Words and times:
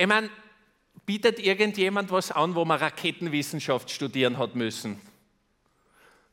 Ich 0.00 0.06
meine, 0.06 0.30
bietet 1.04 1.38
irgendjemand 1.40 2.10
was 2.10 2.32
an, 2.32 2.54
wo 2.54 2.64
man 2.64 2.78
Raketenwissenschaft 2.78 3.90
studieren 3.90 4.38
hat 4.38 4.54
müssen? 4.54 4.98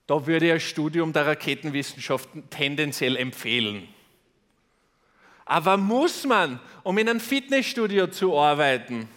Da 0.05 0.26
würde 0.26 0.46
ich 0.46 0.52
ein 0.54 0.60
Studium 0.62 1.12
der 1.12 1.28
Raketenwissenschaften 1.28 2.50
tendenziell 2.50 3.18
empfehlen. 3.18 3.90
Aber 5.44 5.76
muss 5.76 6.26
man, 6.26 6.62
um 6.84 6.98
in 6.98 7.09
einem 7.09 7.20
Fitnessstudio 7.20 8.08
zu 8.08 8.40
arbeiten, 8.40 9.09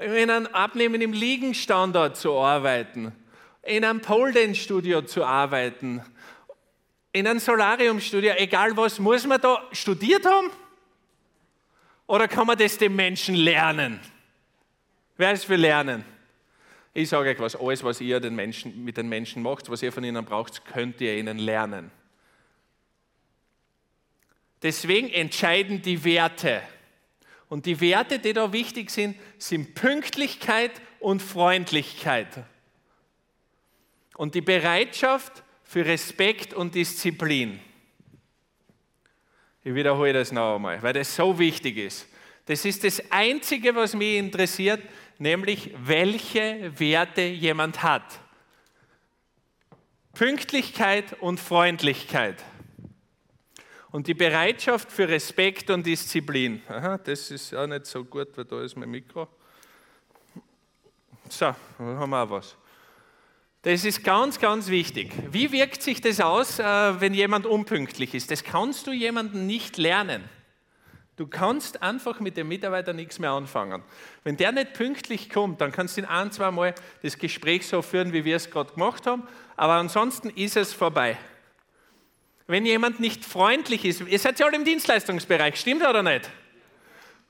in 0.00 0.30
einem 0.30 0.46
Abnehmen 0.46 1.02
im 1.02 1.12
Liegenstandard 1.12 2.16
zu 2.16 2.38
arbeiten, 2.38 3.12
in 3.62 3.84
einem 3.84 4.00
Pole 4.00 4.32
Dance 4.32 4.58
Studio 4.58 5.02
zu 5.02 5.22
arbeiten, 5.22 6.02
in 7.12 7.26
einem 7.26 7.40
Solariumstudio, 7.40 8.32
egal 8.38 8.74
was, 8.74 8.98
muss 8.98 9.26
man 9.26 9.38
da 9.38 9.68
studiert 9.72 10.24
haben? 10.24 10.48
Oder 12.06 12.28
kann 12.28 12.46
man 12.46 12.58
das 12.58 12.78
dem 12.78 12.96
Menschen 12.96 13.34
lernen? 13.34 14.00
Wer 15.16 15.32
ist 15.32 15.44
für 15.44 15.56
Lernen? 15.56 16.04
Ich 16.94 17.08
sage 17.08 17.30
euch 17.30 17.38
was, 17.38 17.56
alles, 17.56 17.82
was 17.84 18.00
ihr 18.00 18.20
den 18.20 18.34
Menschen, 18.34 18.84
mit 18.84 18.96
den 18.96 19.08
Menschen 19.08 19.42
macht, 19.42 19.70
was 19.70 19.82
ihr 19.82 19.92
von 19.92 20.04
ihnen 20.04 20.24
braucht, 20.24 20.64
könnt 20.66 21.00
ihr 21.00 21.16
ihnen 21.16 21.38
lernen. 21.38 21.90
Deswegen 24.62 25.08
entscheiden 25.08 25.82
die 25.82 26.04
Werte. 26.04 26.62
Und 27.48 27.66
die 27.66 27.80
Werte, 27.80 28.18
die 28.18 28.32
da 28.32 28.52
wichtig 28.52 28.90
sind, 28.90 29.16
sind 29.38 29.74
Pünktlichkeit 29.74 30.72
und 31.00 31.20
Freundlichkeit. 31.20 32.44
Und 34.16 34.34
die 34.34 34.40
Bereitschaft 34.40 35.42
für 35.64 35.84
Respekt 35.84 36.54
und 36.54 36.74
Disziplin. 36.74 37.60
Ich 39.64 39.74
wiederhole 39.74 40.12
das 40.12 40.32
noch 40.32 40.56
einmal, 40.56 40.82
weil 40.82 40.92
das 40.92 41.14
so 41.14 41.38
wichtig 41.38 41.76
ist. 41.76 42.08
Das 42.46 42.64
ist 42.64 42.82
das 42.82 43.02
Einzige, 43.10 43.74
was 43.74 43.94
mich 43.94 44.16
interessiert, 44.16 44.82
nämlich 45.18 45.70
welche 45.84 46.72
Werte 46.78 47.22
jemand 47.22 47.82
hat. 47.82 48.20
Pünktlichkeit 50.14 51.20
und 51.20 51.38
Freundlichkeit. 51.38 52.42
Und 53.92 54.06
die 54.06 54.14
Bereitschaft 54.14 54.90
für 54.90 55.08
Respekt 55.08 55.70
und 55.70 55.86
Disziplin. 55.86 56.62
Aha, 56.68 56.98
das 56.98 57.30
ist 57.30 57.54
auch 57.54 57.66
nicht 57.66 57.86
so 57.86 58.04
gut, 58.04 58.36
weil 58.36 58.44
da 58.44 58.62
ist 58.62 58.76
mein 58.76 58.90
Mikro. 58.90 59.28
So, 61.28 61.54
dann 61.78 61.98
haben 61.98 62.10
wir 62.10 62.22
auch 62.22 62.30
was. 62.30 62.56
Das 63.62 63.84
ist 63.84 64.02
ganz, 64.02 64.40
ganz 64.40 64.68
wichtig. 64.68 65.12
Wie 65.30 65.52
wirkt 65.52 65.82
sich 65.82 66.00
das 66.00 66.20
aus, 66.20 66.58
äh, 66.58 66.64
wenn 67.00 67.14
jemand 67.14 67.46
unpünktlich 67.46 68.12
ist? 68.12 68.32
Das 68.32 68.42
kannst 68.42 68.88
du 68.88 68.92
jemanden 68.92 69.46
nicht 69.46 69.76
lernen. 69.76 70.24
Du 71.14 71.28
kannst 71.28 71.80
einfach 71.82 72.18
mit 72.18 72.36
dem 72.36 72.48
Mitarbeiter 72.48 72.92
nichts 72.92 73.20
mehr 73.20 73.30
anfangen. 73.30 73.84
Wenn 74.24 74.36
der 74.36 74.50
nicht 74.50 74.72
pünktlich 74.72 75.30
kommt, 75.30 75.60
dann 75.60 75.70
kannst 75.70 75.96
du 75.96 76.00
ihn 76.00 76.06
ein, 76.06 76.32
zwei 76.32 76.50
Mal 76.50 76.74
das 77.02 77.18
Gespräch 77.18 77.66
so 77.66 77.82
führen, 77.82 78.12
wie 78.12 78.24
wir 78.24 78.34
es 78.34 78.50
gerade 78.50 78.72
gemacht 78.72 79.06
haben, 79.06 79.28
aber 79.56 79.74
ansonsten 79.74 80.30
ist 80.30 80.56
es 80.56 80.72
vorbei. 80.72 81.16
Wenn 82.48 82.66
jemand 82.66 82.98
nicht 82.98 83.24
freundlich 83.24 83.84
ist, 83.84 84.00
ihr 84.00 84.18
seid 84.18 84.40
ja 84.40 84.46
alle 84.46 84.56
im 84.56 84.64
Dienstleistungsbereich, 84.64 85.54
stimmt 85.54 85.86
oder 85.86 86.02
nicht? 86.02 86.28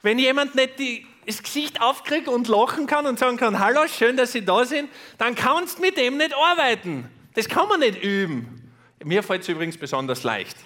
Wenn 0.01 0.19
jemand 0.19 0.55
nicht 0.55 0.79
die, 0.79 1.07
das 1.27 1.43
Gesicht 1.43 1.81
aufkriegt 1.81 2.29
und 2.29 2.49
lachen 2.49 2.87
kann 2.87 3.07
und 3.07 3.19
sagen 3.19 3.37
kann, 3.37 3.59
hallo, 3.59 3.87
schön, 3.87 4.17
dass 4.17 4.33
Sie 4.33 4.45
da 4.45 4.65
sind, 4.65 4.91
dann 5.19 5.35
kannst 5.35 5.79
du 5.79 5.83
mit 5.83 5.97
dem 5.97 6.17
nicht 6.17 6.35
arbeiten. 6.35 7.09
Das 7.35 7.49
kann 7.49 7.69
man 7.69 7.81
nicht 7.81 8.03
üben. 8.03 8.73
Mir 9.05 9.23
fällt 9.23 9.43
es 9.43 9.49
übrigens 9.49 9.77
besonders 9.77 10.23
leicht. 10.23 10.57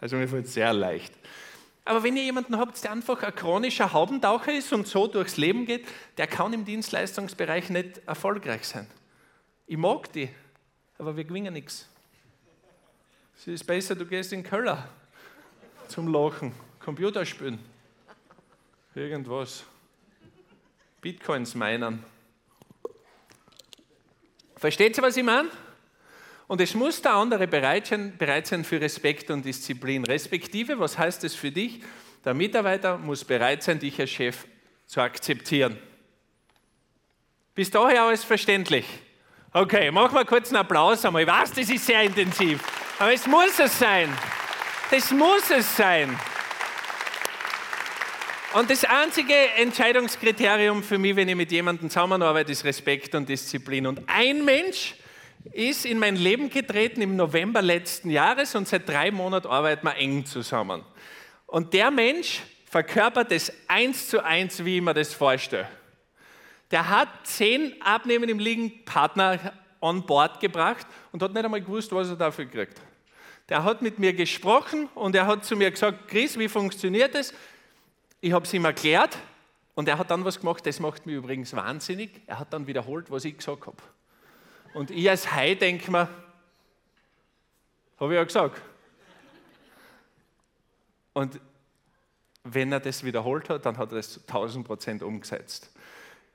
Also 0.00 0.16
mir 0.16 0.28
fällt 0.28 0.46
es 0.46 0.54
sehr 0.54 0.72
leicht. 0.72 1.14
Aber 1.84 2.02
wenn 2.02 2.16
ihr 2.16 2.24
jemanden 2.24 2.56
habt, 2.58 2.82
der 2.82 2.92
einfach 2.92 3.22
ein 3.22 3.34
chronischer 3.34 3.92
Haubentaucher 3.92 4.52
ist 4.52 4.72
und 4.72 4.86
so 4.86 5.06
durchs 5.06 5.36
Leben 5.36 5.66
geht, 5.66 5.86
der 6.16 6.26
kann 6.26 6.52
im 6.52 6.64
Dienstleistungsbereich 6.64 7.70
nicht 7.70 8.00
erfolgreich 8.06 8.66
sein. 8.66 8.86
Ich 9.66 9.76
mag 9.76 10.12
die, 10.12 10.28
aber 10.98 11.16
wir 11.16 11.24
gewinnen 11.24 11.52
nichts. 11.52 11.88
Es 13.36 13.46
ist 13.46 13.66
besser, 13.66 13.94
du 13.94 14.06
gehst 14.06 14.32
in 14.32 14.42
den 14.42 14.48
Keller 14.48 14.88
zum 15.88 16.08
Lachen, 16.08 16.52
Computerspielen, 16.80 17.58
irgendwas, 18.96 19.64
Bitcoins 21.00 21.54
meinen. 21.54 22.04
Versteht 24.56 24.96
ihr, 24.96 25.02
was 25.02 25.16
ich 25.16 25.24
meine? 25.24 25.50
Und 26.46 26.60
es 26.60 26.74
muss 26.74 27.02
der 27.02 27.14
andere 27.14 27.46
bereit 27.46 27.86
sein, 27.86 28.16
bereit 28.16 28.46
sein 28.46 28.64
für 28.64 28.80
Respekt 28.80 29.30
und 29.30 29.44
Disziplin. 29.44 30.04
Respektive, 30.04 30.78
was 30.78 30.96
heißt 30.98 31.24
das 31.24 31.34
für 31.34 31.50
dich? 31.50 31.82
Der 32.24 32.34
Mitarbeiter 32.34 32.98
muss 32.98 33.24
bereit 33.24 33.62
sein, 33.62 33.78
dich 33.78 33.98
als 34.00 34.10
Chef 34.10 34.46
zu 34.86 35.00
akzeptieren. 35.00 35.78
Bis 37.54 37.70
daher 37.70 38.04
alles 38.04 38.24
verständlich. 38.24 38.86
Okay, 39.52 39.90
machen 39.90 40.14
wir 40.14 40.24
kurz 40.24 40.48
einen 40.48 40.56
Applaus 40.56 41.04
einmal. 41.04 41.22
Ich 41.22 41.28
weiß, 41.28 41.52
das 41.52 41.70
ist 41.70 41.86
sehr 41.86 42.02
intensiv, 42.02 42.62
aber 42.98 43.12
es 43.12 43.26
muss 43.26 43.58
es 43.58 43.78
sein. 43.78 44.12
Das 44.90 45.10
muss 45.10 45.50
es 45.50 45.76
sein. 45.76 46.18
Und 48.54 48.70
das 48.70 48.84
einzige 48.84 49.34
Entscheidungskriterium 49.56 50.84
für 50.84 50.96
mich, 50.96 51.16
wenn 51.16 51.28
ich 51.28 51.34
mit 51.34 51.50
jemandem 51.50 51.90
zusammenarbeite, 51.90 52.52
ist 52.52 52.64
Respekt 52.64 53.14
und 53.16 53.28
Disziplin. 53.28 53.84
Und 53.86 54.02
ein 54.06 54.44
Mensch, 54.44 54.94
ist 55.52 55.84
in 55.84 55.98
mein 55.98 56.16
Leben 56.16 56.48
getreten 56.48 57.02
im 57.02 57.16
November 57.16 57.60
letzten 57.60 58.10
Jahres 58.10 58.54
und 58.54 58.66
seit 58.66 58.88
drei 58.88 59.10
Monaten 59.10 59.48
arbeiten 59.48 59.86
wir 59.86 59.96
eng 59.96 60.24
zusammen. 60.24 60.82
Und 61.46 61.74
der 61.74 61.90
Mensch 61.90 62.42
verkörpert 62.70 63.30
es 63.32 63.52
eins 63.68 64.08
zu 64.08 64.24
eins, 64.24 64.64
wie 64.64 64.76
ich 64.76 64.82
mir 64.82 64.94
das 64.94 65.12
vorstelle. 65.12 65.68
Der 66.70 66.88
hat 66.88 67.08
zehn 67.24 67.74
Abnehmen 67.82 68.28
im 68.28 68.38
Liegen 68.38 68.84
Partner 68.84 69.52
on 69.80 70.06
board 70.06 70.40
gebracht 70.40 70.86
und 71.12 71.22
hat 71.22 71.34
nicht 71.34 71.44
einmal 71.44 71.60
gewusst, 71.60 71.92
was 71.92 72.08
er 72.08 72.16
dafür 72.16 72.46
kriegt. 72.46 72.80
Der 73.48 73.62
hat 73.62 73.82
mit 73.82 73.98
mir 73.98 74.14
gesprochen 74.14 74.88
und 74.94 75.14
er 75.14 75.26
hat 75.26 75.44
zu 75.44 75.56
mir 75.56 75.70
gesagt, 75.70 76.08
Chris, 76.08 76.38
wie 76.38 76.48
funktioniert 76.48 77.14
das? 77.14 77.34
Ich 78.24 78.32
habe 78.32 78.46
es 78.46 78.54
ihm 78.54 78.64
erklärt 78.64 79.18
und 79.74 79.86
er 79.86 79.98
hat 79.98 80.10
dann 80.10 80.24
was 80.24 80.40
gemacht, 80.40 80.64
das 80.64 80.80
macht 80.80 81.04
mich 81.04 81.14
übrigens 81.14 81.54
wahnsinnig. 81.54 82.22
Er 82.26 82.38
hat 82.38 82.54
dann 82.54 82.66
wiederholt, 82.66 83.10
was 83.10 83.26
ich 83.26 83.36
gesagt 83.36 83.66
habe. 83.66 83.76
Und 84.72 84.90
ich 84.90 85.10
als 85.10 85.30
Hai 85.30 85.54
denke 85.54 85.90
mir, 85.90 86.08
habe 88.00 88.14
ich 88.14 88.16
ja 88.16 88.24
gesagt. 88.24 88.62
Und 91.12 91.38
wenn 92.44 92.72
er 92.72 92.80
das 92.80 93.04
wiederholt 93.04 93.50
hat, 93.50 93.66
dann 93.66 93.76
hat 93.76 93.92
er 93.92 93.96
das 93.96 94.14
zu 94.14 94.20
1000 94.20 94.66
Prozent 94.66 95.02
umgesetzt. 95.02 95.70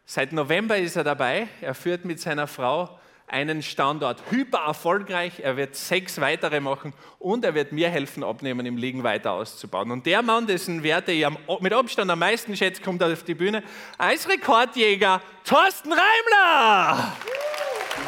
Seit 0.06 0.32
November 0.32 0.78
ist 0.78 0.96
er 0.96 1.04
dabei. 1.04 1.48
Er 1.60 1.74
führt 1.74 2.06
mit 2.06 2.20
seiner 2.20 2.46
Frau 2.46 3.00
einen 3.32 3.64
Standort 3.64 4.22
hyper 4.30 4.60
erfolgreich. 4.60 5.40
Er 5.42 5.58
wird 5.58 5.76
sechs 5.76 6.20
weitere 6.20 6.60
machen 6.60 6.94
und 7.20 7.46
er 7.46 7.54
wird 7.56 7.72
mir 7.72 7.90
helfen, 7.90 8.24
Abnehmen 8.24 8.66
im 8.66 8.78
Liegen 8.78 9.04
weiter 9.04 9.34
auszubauen. 9.34 9.92
Und 9.92 10.06
der 10.06 10.22
Mann, 10.22 10.48
dessen 10.48 10.84
Werte 10.84 11.12
ich 11.12 11.26
mit 11.60 11.74
Abstand 11.74 12.10
am 12.12 12.20
meisten 12.20 12.56
schätze, 12.56 12.82
kommt 12.82 13.04
auf 13.04 13.24
die 13.24 13.36
Bühne 13.36 13.64
als 13.98 14.28
Rekordjäger 14.28 15.22
Thorsten 15.44 15.92
Reimler. 15.92 17.14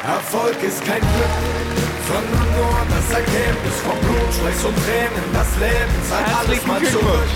Erfolg 0.04 0.62
ist 0.62 0.84
kein 0.84 1.00
Glück, 1.00 1.36
sondern 2.08 2.48
nur 2.56 2.86
das 2.90 3.10
Ergebnis 3.18 3.76
von 3.84 3.98
Blut, 4.00 4.34
Schweiß 4.34 4.64
und 4.64 4.76
Tränen. 4.84 5.24
Das 5.32 5.56
Leben 5.58 6.02
zeigt 6.08 6.36
alles 6.36 6.66
mal 6.66 6.82
zurück. 6.82 7.30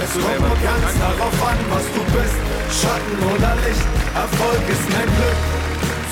Es 0.00 0.12
kommt 0.12 0.40
nur 0.40 0.56
ganz 0.64 0.98
darauf 0.98 1.48
an, 1.48 1.58
was 1.68 1.84
du 1.92 2.02
bist, 2.16 2.38
Schatten 2.80 3.18
oder 3.34 3.54
Licht. 3.66 3.86
Erfolg 4.14 4.62
ist 4.68 4.88
kein 4.88 5.04
Glück, 5.04 5.36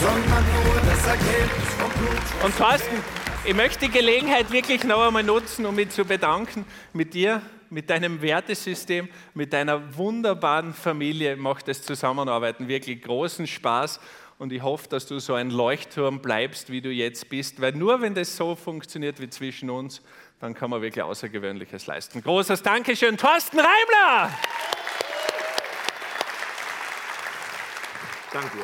sondern 0.00 0.44
nur 0.64 0.80
das 0.88 1.06
Ergebnis 1.06 1.68
von 1.78 1.90
Blut. 1.90 2.44
Und 2.44 2.56
Thorsten, 2.56 2.96
ich 3.44 3.54
möchte 3.54 3.86
die 3.86 3.90
Gelegenheit 3.90 4.50
wirklich 4.50 4.84
noch 4.84 5.06
einmal 5.06 5.22
nutzen, 5.22 5.64
um 5.66 5.74
mich 5.74 5.90
zu 5.90 6.04
bedanken 6.04 6.64
mit 6.92 7.14
dir, 7.14 7.42
mit 7.70 7.90
deinem 7.90 8.22
Wertesystem, 8.22 9.08
mit 9.34 9.52
deiner 9.52 9.96
wunderbaren 9.96 10.74
Familie 10.74 11.36
macht 11.36 11.68
das 11.68 11.82
Zusammenarbeiten 11.82 12.68
wirklich 12.68 13.02
großen 13.02 13.46
Spaß. 13.46 14.00
Und 14.38 14.52
ich 14.52 14.62
hoffe, 14.62 14.88
dass 14.88 15.06
du 15.06 15.18
so 15.18 15.32
ein 15.34 15.50
Leuchtturm 15.50 16.20
bleibst, 16.20 16.70
wie 16.70 16.82
du 16.82 16.90
jetzt 16.90 17.28
bist, 17.30 17.60
weil 17.60 17.72
nur 17.72 18.02
wenn 18.02 18.14
das 18.14 18.36
so 18.36 18.54
funktioniert 18.54 19.18
wie 19.18 19.30
zwischen 19.30 19.70
uns, 19.70 20.02
dann 20.40 20.52
kann 20.52 20.68
man 20.68 20.82
wirklich 20.82 21.02
Außergewöhnliches 21.02 21.86
leisten. 21.86 22.22
Großes 22.22 22.62
Dankeschön, 22.62 23.16
Thorsten 23.16 23.58
Reimler! 23.58 24.30
Danke. 28.32 28.58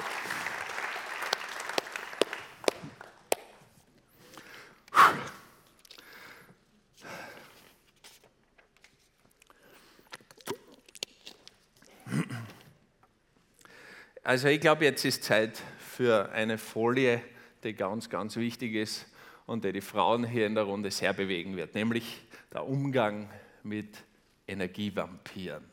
Also 14.25 14.47
ich 14.47 14.61
glaube, 14.61 14.85
jetzt 14.85 15.05
ist 15.05 15.25
Zeit 15.25 15.61
für 15.79 16.31
eine 16.31 16.57
Folie, 16.57 17.21
die 17.65 17.75
ganz, 17.75 18.09
ganz 18.09 18.37
wichtig 18.37 18.75
ist 18.75 19.07
und 19.47 19.65
die 19.65 19.73
die 19.73 19.81
Frauen 19.81 20.25
hier 20.25 20.47
in 20.47 20.55
der 20.55 20.63
Runde 20.63 20.93
sehr 20.93 21.13
bewegen 21.13 21.57
wird, 21.57 21.75
nämlich 21.75 22.23
der 22.53 22.65
Umgang 22.65 23.29
mit 23.65 24.05
Energievampiren. 24.47 25.65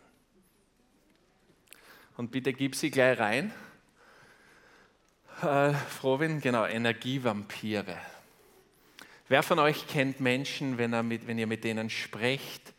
Und 2.17 2.31
bitte 2.31 2.51
gib 2.53 2.75
sie 2.75 2.89
gleich 2.89 3.19
rein. 3.19 3.53
Äh, 5.43 5.73
Frohwin, 5.73 6.41
genau, 6.41 6.65
Energievampire. 6.65 7.97
Wer 9.27 9.43
von 9.43 9.59
euch 9.59 9.87
kennt 9.87 10.19
Menschen, 10.21 10.79
wenn, 10.79 11.07
mit, 11.07 11.27
wenn 11.27 11.37
ihr 11.37 11.47
mit 11.47 11.63
denen 11.63 11.91
sprecht, 11.91 12.73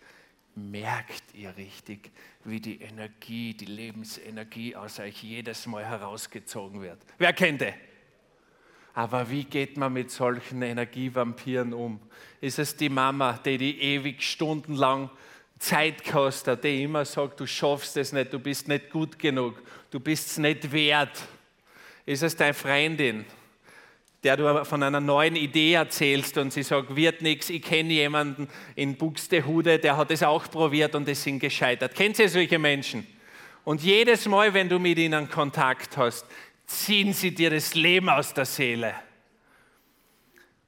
merkt 0.54 1.34
ihr 1.34 1.56
richtig, 1.56 2.10
wie 2.44 2.60
die 2.60 2.80
Energie, 2.80 3.54
die 3.54 3.66
Lebensenergie 3.66 4.76
aus 4.76 4.98
euch 4.98 5.22
jedes 5.22 5.66
Mal 5.66 5.84
herausgezogen 5.84 6.80
wird? 6.82 6.98
Wer 7.18 7.32
kennt 7.32 7.60
die? 7.60 7.72
Aber 8.94 9.30
wie 9.30 9.44
geht 9.44 9.76
man 9.76 9.92
mit 9.92 10.10
solchen 10.10 10.62
Energievampiren 10.62 11.72
um? 11.72 12.00
Ist 12.40 12.58
es 12.58 12.76
die 12.76 12.88
Mama, 12.88 13.38
die 13.44 13.56
die 13.56 13.80
ewig 13.80 14.22
stundenlang 14.22 15.10
Zeit 15.58 16.04
kostet, 16.04 16.64
die 16.64 16.82
immer 16.82 17.04
sagt, 17.04 17.38
du 17.38 17.46
schaffst 17.46 17.96
es 17.96 18.12
nicht, 18.12 18.32
du 18.32 18.38
bist 18.38 18.66
nicht 18.66 18.90
gut 18.90 19.18
genug, 19.18 19.62
du 19.90 20.00
bist 20.00 20.26
es 20.28 20.38
nicht 20.38 20.72
wert? 20.72 21.22
Ist 22.04 22.22
es 22.22 22.34
deine 22.34 22.54
Freundin, 22.54 23.24
der 24.22 24.36
du 24.36 24.64
von 24.64 24.82
einer 24.82 25.00
neuen 25.00 25.34
Idee 25.34 25.74
erzählst 25.74 26.36
und 26.36 26.52
sie 26.52 26.62
sagt, 26.62 26.94
wird 26.94 27.22
nichts, 27.22 27.48
ich 27.48 27.62
kenne 27.62 27.92
jemanden 27.92 28.48
in 28.76 28.96
Buxtehude, 28.96 29.78
der 29.78 29.96
hat 29.96 30.10
es 30.10 30.22
auch 30.22 30.50
probiert 30.50 30.94
und 30.94 31.08
es 31.08 31.22
sind 31.22 31.38
gescheitert. 31.38 31.94
Kennt 31.94 32.18
ihr 32.18 32.28
solche 32.28 32.58
Menschen? 32.58 33.06
Und 33.64 33.82
jedes 33.82 34.26
Mal, 34.26 34.52
wenn 34.52 34.68
du 34.68 34.78
mit 34.78 34.98
ihnen 34.98 35.30
Kontakt 35.30 35.96
hast, 35.96 36.26
ziehen 36.66 37.12
sie 37.12 37.34
dir 37.34 37.50
das 37.50 37.74
Leben 37.74 38.08
aus 38.08 38.34
der 38.34 38.44
Seele. 38.44 38.94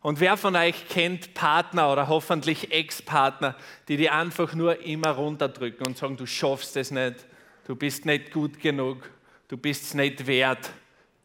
Und 0.00 0.18
wer 0.18 0.36
von 0.36 0.56
euch 0.56 0.88
kennt 0.88 1.32
Partner 1.34 1.92
oder 1.92 2.08
hoffentlich 2.08 2.72
Ex-Partner, 2.72 3.54
die 3.86 3.96
die 3.96 4.10
einfach 4.10 4.52
nur 4.54 4.84
immer 4.84 5.10
runterdrücken 5.10 5.86
und 5.86 5.96
sagen, 5.96 6.16
du 6.16 6.26
schaffst 6.26 6.76
es 6.76 6.90
nicht, 6.90 7.24
du 7.66 7.76
bist 7.76 8.04
nicht 8.04 8.32
gut 8.32 8.58
genug, 8.58 9.08
du 9.46 9.56
bist 9.56 9.84
es 9.84 9.94
nicht 9.94 10.26
wert, 10.26 10.70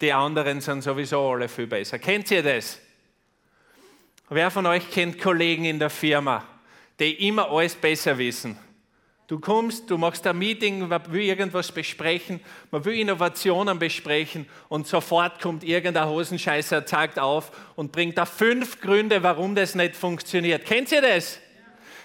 die 0.01 0.13
anderen 0.13 0.61
sind 0.61 0.83
sowieso 0.83 1.31
alle 1.31 1.47
viel 1.47 1.67
besser. 1.67 1.99
Kennt 1.99 2.29
ihr 2.31 2.43
das? 2.43 2.79
Wer 4.29 4.51
von 4.51 4.65
euch 4.65 4.89
kennt 4.91 5.19
Kollegen 5.19 5.65
in 5.65 5.79
der 5.79 5.89
Firma, 5.89 6.43
die 6.99 7.27
immer 7.27 7.49
alles 7.49 7.75
besser 7.75 8.17
wissen? 8.17 8.57
Du 9.27 9.39
kommst, 9.39 9.89
du 9.89 9.97
machst 9.97 10.25
ein 10.25 10.37
Meeting, 10.37 10.87
man 10.87 11.11
will 11.11 11.21
irgendwas 11.21 11.69
besprechen, 11.71 12.39
man 12.71 12.85
will 12.85 12.97
Innovationen 12.97 13.77
besprechen 13.77 14.47
und 14.69 14.87
sofort 14.87 15.41
kommt 15.41 15.65
irgendein 15.65 16.07
Hosenscheißer, 16.07 16.85
zeigt 16.85 17.19
auf 17.19 17.51
und 17.75 17.91
bringt 17.91 18.17
da 18.17 18.25
fünf 18.25 18.79
Gründe, 18.79 19.21
warum 19.23 19.53
das 19.53 19.75
nicht 19.75 19.97
funktioniert. 19.97 20.65
Kennt 20.65 20.93
ihr 20.93 21.01
das? 21.01 21.35
Ja. 21.35 21.41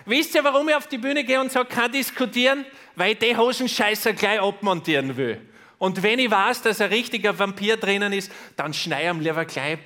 Wisst 0.07 0.35
ihr, 0.35 0.43
warum 0.43 0.69
ich 0.69 0.75
auf 0.75 0.89
die 0.89 0.99
Bühne 0.99 1.23
gehe 1.23 1.41
und 1.41 1.53
sage, 1.53 1.69
kann 1.69 1.93
diskutieren? 1.93 2.65
Weil 2.97 3.13
ich 3.13 3.19
den 3.19 3.39
Hosenscheißer 3.39 4.15
gleich 4.15 4.41
abmontieren 4.41 5.17
will. 5.17 5.41
Und 5.83 6.01
wenn 6.05 6.21
ich 6.21 6.31
weiß, 6.31 6.63
dass 6.63 6.81
ein 6.81 6.91
richtiger 6.91 7.37
Vampir 7.37 7.77
drinnen 7.77 8.13
ist, 8.13 8.31
dann 8.55 8.73
schneide 8.73 9.03
ich 9.03 9.11
ihm 9.11 9.21
lieber 9.21 9.45
gleich 9.45 9.81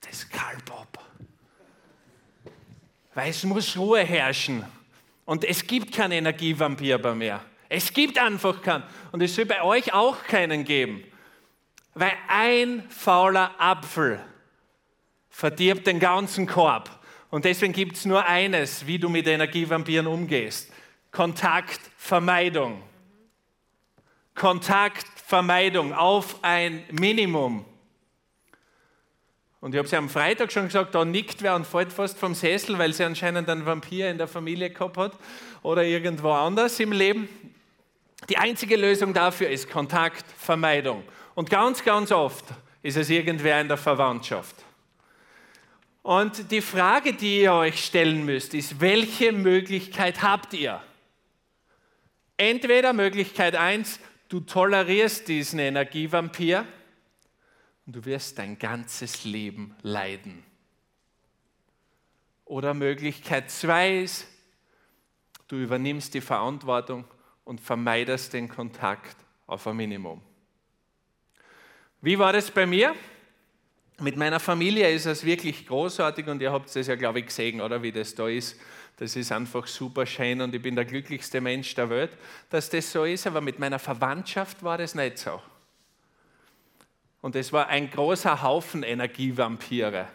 das 0.00 0.28
Kalb 0.28 0.68
ab. 0.72 0.98
Weil 3.14 3.30
es 3.30 3.44
muss 3.44 3.76
Ruhe 3.76 4.00
herrschen. 4.00 4.64
Und 5.24 5.44
es 5.44 5.64
gibt 5.64 5.94
keinen 5.94 6.10
Energievampir 6.10 6.98
bei 6.98 7.14
mir. 7.14 7.40
Es 7.68 7.92
gibt 7.92 8.18
einfach 8.18 8.60
keinen. 8.60 8.82
Und 9.12 9.22
es 9.22 9.36
soll 9.36 9.44
bei 9.44 9.62
euch 9.62 9.92
auch 9.92 10.24
keinen 10.24 10.64
geben. 10.64 11.04
Weil 11.94 12.14
ein 12.26 12.82
fauler 12.90 13.52
Apfel 13.58 14.18
verdirbt 15.30 15.86
den 15.86 16.00
ganzen 16.00 16.48
Korb. 16.48 16.90
Und 17.30 17.44
deswegen 17.44 17.72
gibt 17.72 17.96
es 17.96 18.06
nur 18.06 18.26
eines, 18.26 18.88
wie 18.88 18.98
du 18.98 19.08
mit 19.08 19.28
Energievampiren 19.28 20.08
umgehst. 20.08 20.72
Kontaktvermeidung. 21.12 22.82
Kontaktvermeidung 24.36 25.92
auf 25.92 26.36
ein 26.42 26.84
Minimum. 26.92 27.64
Und 29.60 29.74
ich 29.74 29.78
habe 29.78 29.88
sie 29.88 29.96
am 29.96 30.08
Freitag 30.08 30.52
schon 30.52 30.66
gesagt, 30.66 30.94
da 30.94 31.04
nickt 31.04 31.42
wer 31.42 31.56
und 31.56 31.66
fällt 31.66 31.92
fast 31.92 32.18
vom 32.18 32.34
Sessel, 32.34 32.78
weil 32.78 32.92
sie 32.92 33.02
anscheinend 33.02 33.48
einen 33.48 33.66
Vampir 33.66 34.08
in 34.08 34.18
der 34.18 34.28
Familie 34.28 34.70
gehabt 34.70 34.96
hat 34.96 35.12
oder 35.62 35.82
irgendwo 35.82 36.30
anders 36.30 36.78
im 36.78 36.92
Leben. 36.92 37.28
Die 38.28 38.38
einzige 38.38 38.76
Lösung 38.76 39.12
dafür 39.12 39.50
ist 39.50 39.68
Kontaktvermeidung. 39.68 41.02
Und 41.34 41.50
ganz, 41.50 41.82
ganz 41.82 42.12
oft 42.12 42.44
ist 42.82 42.96
es 42.96 43.10
irgendwer 43.10 43.60
in 43.60 43.68
der 43.68 43.76
Verwandtschaft. 43.76 44.54
Und 46.02 46.52
die 46.52 46.60
Frage, 46.60 47.14
die 47.14 47.40
ihr 47.42 47.52
euch 47.52 47.84
stellen 47.84 48.24
müsst, 48.24 48.54
ist, 48.54 48.80
welche 48.80 49.32
Möglichkeit 49.32 50.22
habt 50.22 50.54
ihr? 50.54 50.80
Entweder 52.36 52.92
Möglichkeit 52.92 53.56
1, 53.56 53.98
du 54.28 54.40
tolerierst 54.40 55.28
diesen 55.28 55.58
Energievampir 55.58 56.66
und 57.86 57.96
du 57.96 58.04
wirst 58.04 58.38
dein 58.38 58.58
ganzes 58.58 59.24
Leben 59.24 59.74
leiden. 59.82 60.42
Oder 62.44 62.74
Möglichkeit 62.74 63.50
zwei 63.50 63.98
ist, 63.98 64.26
du 65.48 65.56
übernimmst 65.56 66.14
die 66.14 66.20
Verantwortung 66.20 67.04
und 67.44 67.60
vermeidest 67.60 68.32
den 68.32 68.48
Kontakt 68.48 69.16
auf 69.46 69.66
ein 69.66 69.76
Minimum. 69.76 70.20
Wie 72.00 72.18
war 72.18 72.32
das 72.32 72.50
bei 72.50 72.66
mir? 72.66 72.94
Mit 73.98 74.16
meiner 74.16 74.40
Familie 74.40 74.90
ist 74.90 75.06
es 75.06 75.24
wirklich 75.24 75.66
großartig 75.66 76.26
und 76.26 76.42
ihr 76.42 76.52
habt 76.52 76.74
es 76.74 76.86
ja, 76.86 76.96
glaube 76.96 77.20
ich, 77.20 77.26
gesehen, 77.26 77.60
oder 77.60 77.82
wie 77.82 77.92
das 77.92 78.14
da 78.14 78.28
ist. 78.28 78.60
Das 78.98 79.14
ist 79.14 79.30
einfach 79.30 79.66
super 79.66 80.06
schön 80.06 80.40
und 80.40 80.54
ich 80.54 80.62
bin 80.62 80.74
der 80.74 80.86
glücklichste 80.86 81.42
Mensch 81.42 81.74
der 81.74 81.90
Welt, 81.90 82.10
dass 82.48 82.70
das 82.70 82.90
so 82.90 83.04
ist. 83.04 83.26
Aber 83.26 83.42
mit 83.42 83.58
meiner 83.58 83.78
Verwandtschaft 83.78 84.62
war 84.62 84.78
das 84.78 84.94
nicht 84.94 85.18
so. 85.18 85.40
Und 87.20 87.36
es 87.36 87.52
war 87.52 87.68
ein 87.68 87.90
großer 87.90 88.42
Haufen 88.42 88.82
Energievampire. 88.82 90.08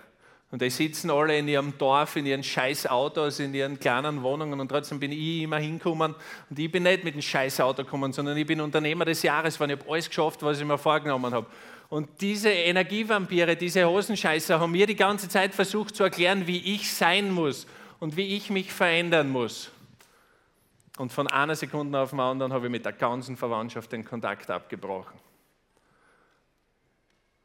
Und 0.49 0.61
die 0.61 0.69
sitzen 0.69 1.11
alle 1.11 1.37
in 1.37 1.47
ihrem 1.47 1.77
Dorf, 1.77 2.15
in 2.15 2.25
ihren 2.25 2.43
scheiß 2.43 2.87
Autos, 2.87 3.39
in 3.39 3.53
ihren 3.53 3.79
kleinen 3.79 4.21
Wohnungen 4.21 4.59
und 4.59 4.67
trotzdem 4.67 4.99
bin 4.99 5.11
ich 5.11 5.43
immer 5.43 5.59
hingekommen. 5.59 6.15
Und 6.49 6.59
ich 6.59 6.69
bin 6.69 6.83
nicht 6.83 7.03
mit 7.03 7.13
dem 7.13 7.21
scheiß 7.21 7.61
Auto 7.61 7.83
gekommen, 7.83 8.11
sondern 8.11 8.35
ich 8.35 8.45
bin 8.45 8.59
Unternehmer 8.59 9.05
des 9.05 9.21
Jahres, 9.21 9.59
weil 9.59 9.71
ich 9.71 9.79
habe 9.79 9.89
alles 9.89 10.09
geschafft, 10.09 10.41
was 10.43 10.59
ich 10.59 10.65
mir 10.65 10.77
vorgenommen 10.77 11.33
habe. 11.33 11.47
Und 11.87 12.09
diese 12.19 12.49
Energievampire, 12.49 13.55
diese 13.55 13.87
Hosenscheißer 13.87 14.59
haben 14.59 14.71
mir 14.71 14.87
die 14.87 14.95
ganze 14.95 15.29
Zeit 15.29 15.53
versucht 15.53 15.95
zu 15.95 16.03
erklären, 16.03 16.47
wie 16.47 16.73
ich 16.73 16.91
sein 16.91 17.31
muss 17.31 17.67
und 18.01 18.17
wie 18.17 18.36
ich 18.36 18.50
mich 18.50 18.74
verändern 18.74 19.29
muss. 19.29 19.72
Und 20.98 21.13
von 21.13 21.27
einer 21.27 21.55
Sekunde 21.55 22.00
auf 22.00 22.10
den 22.10 22.20
anderen 22.20 22.51
habe 22.51 22.65
ich 22.65 22.72
mit 22.72 22.84
der 22.84 22.93
ganzen 22.93 23.38
Verwandtschaft 23.38 23.91
den 23.91 24.03
Kontakt 24.03 24.50
abgebrochen. 24.50 25.17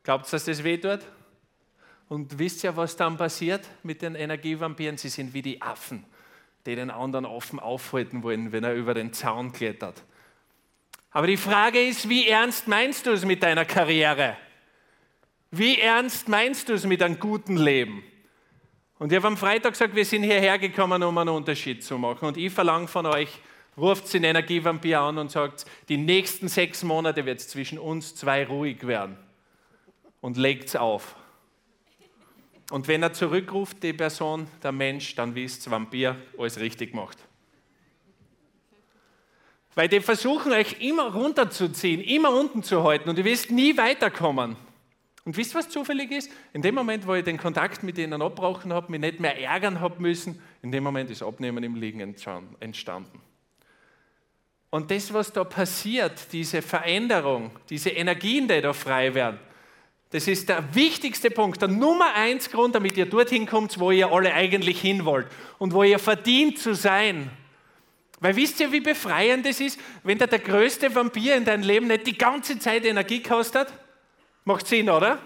Glaubt 0.03 0.27
ihr, 0.27 0.31
dass 0.33 0.47
das 0.47 0.65
weh 0.65 0.79
tut? 0.79 1.01
Und 2.09 2.39
wisst 2.39 2.65
ihr, 2.65 2.75
was 2.75 2.97
dann 2.97 3.19
passiert 3.19 3.69
mit 3.83 4.01
den 4.01 4.15
Energievampiren? 4.15 4.97
Sie 4.97 5.11
sind 5.11 5.35
wie 5.35 5.43
die 5.43 5.61
Affen, 5.61 6.05
die 6.65 6.75
den 6.75 6.91
anderen 6.91 7.27
offen 7.27 7.61
aufhalten 7.61 8.23
wollen, 8.23 8.51
wenn 8.51 8.65
er 8.65 8.75
über 8.75 8.95
den 8.95 9.13
Zaun 9.13 9.53
klettert. 9.53 10.03
Aber 11.11 11.27
die 11.27 11.37
Frage 11.37 11.87
ist, 11.87 12.09
wie 12.09 12.29
ernst 12.29 12.67
meinst 12.67 13.07
du 13.07 13.11
es 13.11 13.27
mit 13.27 13.43
deiner 13.43 13.67
Karriere? 13.67 14.39
Wie 15.51 15.79
ernst 15.79 16.29
meinst 16.29 16.69
du 16.71 16.73
es 16.73 16.87
mit 16.87 17.03
einem 17.03 17.19
guten 17.21 17.59
Leben? 17.59 18.03
Und 18.99 19.13
ich 19.13 19.17
habe 19.17 19.29
am 19.29 19.37
Freitag 19.37 19.73
gesagt, 19.73 19.95
wir 19.95 20.05
sind 20.05 20.23
hierher 20.23 20.59
gekommen, 20.59 21.03
um 21.03 21.19
einen 21.19 21.31
Unterschied 21.31 21.85
zu 21.85 21.99
machen. 21.99 22.27
Und 22.27 22.37
ich 22.37 22.53
verlange 22.53 22.89
von 22.89 23.05
euch, 23.07 23.29
ruft 23.77 24.13
den 24.15 24.25
Energievampir 24.25 25.01
an 25.01 25.19
und 25.19 25.31
sagt, 25.31 25.67
die 25.89 25.99
nächsten 25.99 26.49
sechs 26.49 26.83
Monate 26.83 27.27
wird 27.27 27.41
es 27.41 27.49
zwischen 27.49 27.79
uns 27.79 28.15
zwei 28.15 28.47
ruhig 28.47 28.87
werden 28.87 29.19
und 30.23 30.39
legt 30.39 30.69
es 30.69 30.77
auf. 30.77 31.15
Und 32.71 32.89
wenn 32.89 33.03
er 33.03 33.13
zurückruft, 33.13 33.83
die 33.83 33.93
Person, 33.93 34.49
der 34.63 34.73
Mensch, 34.73 35.15
dann 35.15 35.35
wisst 35.35 35.71
Vampir, 35.71 36.17
alles 36.39 36.59
richtig 36.59 36.93
gemacht. 36.93 37.19
Weil 39.75 39.89
die 39.89 40.01
versuchen 40.01 40.53
euch 40.53 40.81
immer 40.81 41.13
runterzuziehen, 41.13 42.01
immer 42.01 42.31
unten 42.31 42.63
zu 42.63 42.83
halten 42.83 43.11
und 43.11 43.19
ihr 43.19 43.25
wirst 43.27 43.51
nie 43.51 43.77
weiterkommen. 43.77 44.57
Und 45.27 45.37
wisst 45.37 45.55
ihr, 45.55 45.59
was 45.59 45.69
zufällig 45.69 46.13
ist? 46.13 46.31
In 46.53 46.63
dem 46.63 46.77
Moment, 46.77 47.05
wo 47.05 47.13
ich 47.15 47.25
den 47.25 47.37
Kontakt 47.37 47.83
mit 47.83 47.99
ihnen 47.99 48.23
abgebrochen 48.23 48.73
habe, 48.73 48.93
mich 48.93 49.01
nicht 49.01 49.19
mehr 49.19 49.37
ärgern 49.43 49.81
habe 49.81 50.01
müssen, 50.01 50.41
in 50.63 50.71
dem 50.71 50.85
Moment 50.85 51.11
ist 51.11 51.21
Abnehmen 51.21 51.65
im 51.65 51.75
Liegen 51.75 52.01
entstanden. 52.61 53.21
Und 54.71 54.91
das, 54.93 55.13
was 55.13 55.33
da 55.33 55.43
passiert, 55.43 56.33
diese 56.33 56.63
Veränderung, 56.63 57.51
diese 57.69 57.91
Energien, 57.91 58.47
die 58.47 58.61
da 58.61 58.73
frei 58.73 59.15
werden, 59.15 59.41
das 60.11 60.29
ist 60.29 60.49
der 60.49 60.63
wichtigste 60.77 61.33
Punkt, 61.33 61.61
der 61.61 61.69
Nummer 61.69 62.15
eins 62.15 62.49
Grund, 62.49 62.77
damit 62.77 62.97
ihr 62.97 63.07
dorthin 63.07 63.47
kommt, 63.47 63.81
wo 63.81 63.91
ihr 63.91 64.13
alle 64.13 64.33
eigentlich 64.33 64.81
hin 64.81 65.05
wollt 65.05 65.27
und 65.59 65.73
wo 65.73 65.83
ihr 65.83 65.99
verdient 65.99 66.61
zu 66.61 66.73
sein. 66.73 67.31
Weil 68.21 68.37
wisst 68.37 68.61
ihr, 68.61 68.71
wie 68.71 68.81
befreiend 68.81 69.45
es 69.45 69.61
ist, 69.61 69.81
wenn 70.05 70.19
der, 70.19 70.29
der 70.29 70.39
größte 70.39 70.95
Vampir 70.95 71.35
in 71.35 71.45
deinem 71.45 71.65
Leben 71.65 71.89
nicht 71.89 72.07
die 72.07 72.17
ganze 72.17 72.61
Zeit 72.61 72.85
Energie 72.85 73.25
kostet? 73.25 73.73
Macht 74.47 74.69
Sinn, 74.69 74.89
oder? 74.89 75.19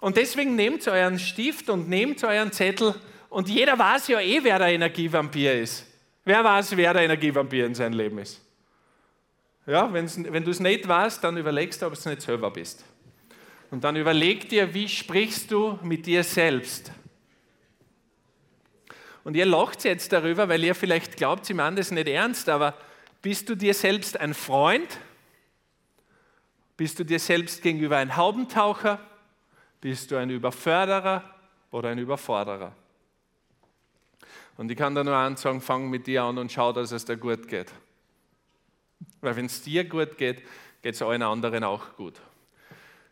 Und 0.00 0.18
deswegen 0.18 0.54
nehmt 0.54 0.86
euren 0.86 1.18
Stift 1.18 1.70
und 1.70 1.88
nehmt 1.88 2.22
euren 2.22 2.52
Zettel 2.52 2.94
und 3.30 3.48
jeder 3.48 3.78
weiß 3.78 4.08
ja 4.08 4.20
eh, 4.20 4.40
wer 4.42 4.58
der 4.58 4.68
Energievampir 4.68 5.54
ist. 5.54 5.86
Wer 6.22 6.44
weiß, 6.44 6.76
wer 6.76 6.92
der 6.92 7.04
Energievampir 7.04 7.64
in 7.64 7.74
seinem 7.74 7.94
Leben 7.94 8.18
ist? 8.18 8.42
Ja, 9.66 9.90
wenn 9.90 10.44
du 10.44 10.50
es 10.50 10.60
nicht 10.60 10.86
weißt, 10.86 11.24
dann 11.24 11.38
überlegst 11.38 11.80
du, 11.80 11.86
ob 11.86 11.94
es 11.94 12.04
nicht 12.04 12.20
selber 12.20 12.50
bist. 12.50 12.84
Und 13.70 13.82
dann 13.82 13.96
überleg 13.96 14.46
dir, 14.50 14.74
wie 14.74 14.86
sprichst 14.86 15.50
du 15.50 15.78
mit 15.82 16.04
dir 16.04 16.22
selbst? 16.22 16.92
Und 19.24 19.36
ihr 19.36 19.46
lacht 19.46 19.84
jetzt 19.84 20.12
darüber, 20.12 20.50
weil 20.50 20.62
ihr 20.62 20.74
vielleicht 20.74 21.16
glaubt, 21.16 21.46
sie 21.46 21.54
meinen 21.54 21.76
das 21.76 21.90
nicht 21.90 22.08
ernst, 22.08 22.50
aber 22.50 22.74
bist 23.22 23.48
du 23.48 23.54
dir 23.54 23.72
selbst 23.72 24.20
ein 24.20 24.34
Freund? 24.34 24.98
Bist 26.80 26.98
du 26.98 27.04
dir 27.04 27.18
selbst 27.18 27.60
gegenüber 27.60 27.98
ein 27.98 28.16
Haubentaucher? 28.16 28.98
Bist 29.82 30.10
du 30.10 30.16
ein 30.16 30.30
Überförderer 30.30 31.22
oder 31.70 31.90
ein 31.90 31.98
Überforderer? 31.98 32.74
Und 34.56 34.70
ich 34.70 34.78
kann 34.78 34.94
da 34.94 35.04
nur 35.04 35.14
ansagen, 35.14 35.60
fang 35.60 35.90
mit 35.90 36.06
dir 36.06 36.22
an 36.22 36.38
und 36.38 36.50
schau, 36.50 36.72
dass 36.72 36.90
es 36.90 37.04
dir 37.04 37.18
gut 37.18 37.48
geht. 37.48 37.70
Weil 39.20 39.36
wenn 39.36 39.44
es 39.44 39.60
dir 39.60 39.84
gut 39.84 40.16
geht, 40.16 40.42
geht 40.80 40.94
es 40.94 41.02
allen 41.02 41.20
anderen 41.20 41.64
auch 41.64 41.96
gut. 41.98 42.18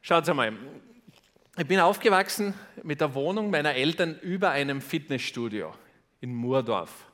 Schaut 0.01 0.27
einmal, 0.31 0.55
ich 1.59 1.67
bin 1.67 1.79
aufgewachsen 1.79 2.55
mit 2.83 3.03
der 3.03 3.13
Wohnung 3.13 3.51
meiner 3.51 3.75
Eltern 3.75 4.19
über 4.23 4.49
einem 4.49 4.81
Fitnessstudio 4.81 5.75
in 6.23 6.35
Murdorf. 6.35 7.05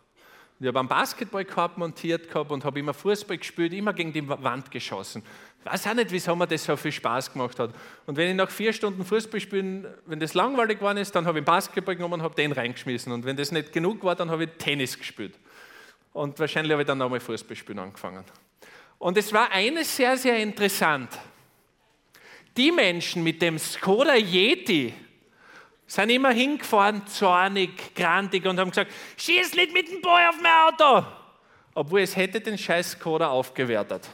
Ich 0.60 0.68
habe 0.68 0.78
einen 0.78 0.88
Basketballkorb 0.88 1.78
montiert 1.78 2.28
gehabt 2.28 2.52
und 2.52 2.64
habe 2.64 2.78
immer 2.78 2.94
Fußball 2.94 3.38
gespielt, 3.38 3.72
immer 3.72 3.92
gegen 3.92 4.12
die 4.12 4.26
Wand 4.28 4.70
geschossen. 4.70 5.24
Ich 5.64 5.72
weiß 5.72 5.86
auch 5.86 5.94
nicht, 5.94 6.10
wieso 6.10 6.36
mir 6.36 6.46
das 6.46 6.64
so 6.64 6.76
viel 6.76 6.92
Spaß 6.92 7.32
gemacht 7.32 7.58
hat. 7.58 7.70
Und 8.06 8.16
wenn 8.16 8.28
ich 8.28 8.36
nach 8.36 8.50
vier 8.50 8.72
Stunden 8.72 9.04
Fußball 9.04 9.40
spielen, 9.40 9.86
wenn 10.04 10.20
das 10.20 10.34
langweilig 10.34 10.78
geworden 10.78 10.98
ist, 10.98 11.14
dann 11.14 11.26
habe 11.26 11.38
ich 11.38 11.44
Basketball 11.44 11.96
genommen 11.96 12.14
und 12.14 12.22
habe 12.22 12.34
den 12.34 12.52
reingeschmissen. 12.52 13.12
Und 13.12 13.24
wenn 13.24 13.36
das 13.36 13.50
nicht 13.50 13.72
genug 13.72 14.04
war, 14.04 14.14
dann 14.14 14.30
habe 14.30 14.44
ich 14.44 14.50
Tennis 14.58 14.98
gespielt. 14.98 15.34
Und 16.12 16.38
wahrscheinlich 16.38 16.72
habe 16.72 16.82
ich 16.82 16.86
dann 16.86 16.98
nochmal 16.98 17.20
Fußball 17.20 17.56
spielen 17.56 17.78
angefangen. 17.78 18.24
Und 18.98 19.16
es 19.16 19.32
war 19.32 19.50
eines 19.50 19.96
sehr, 19.96 20.16
sehr 20.18 20.38
interessant. 20.38 21.18
Die 22.56 22.70
Menschen 22.70 23.24
mit 23.24 23.40
dem 23.40 23.58
Skoda 23.58 24.14
Yeti, 24.14 24.94
sind 25.86 26.10
immer 26.10 26.30
hingefahren, 26.30 27.06
zornig, 27.06 27.94
grantig 27.94 28.46
und 28.46 28.58
haben 28.58 28.70
gesagt, 28.70 28.92
schieß 29.16 29.54
nicht 29.54 29.72
mit 29.72 29.90
dem 29.90 30.00
Boy 30.00 30.26
auf 30.28 30.36
mein 30.40 30.72
Auto. 30.72 31.06
Obwohl 31.74 32.00
es 32.00 32.16
hätte 32.16 32.40
den 32.40 32.56
scheiß 32.56 32.92
Skoda 32.92 33.28
aufgewertet. 33.28 34.08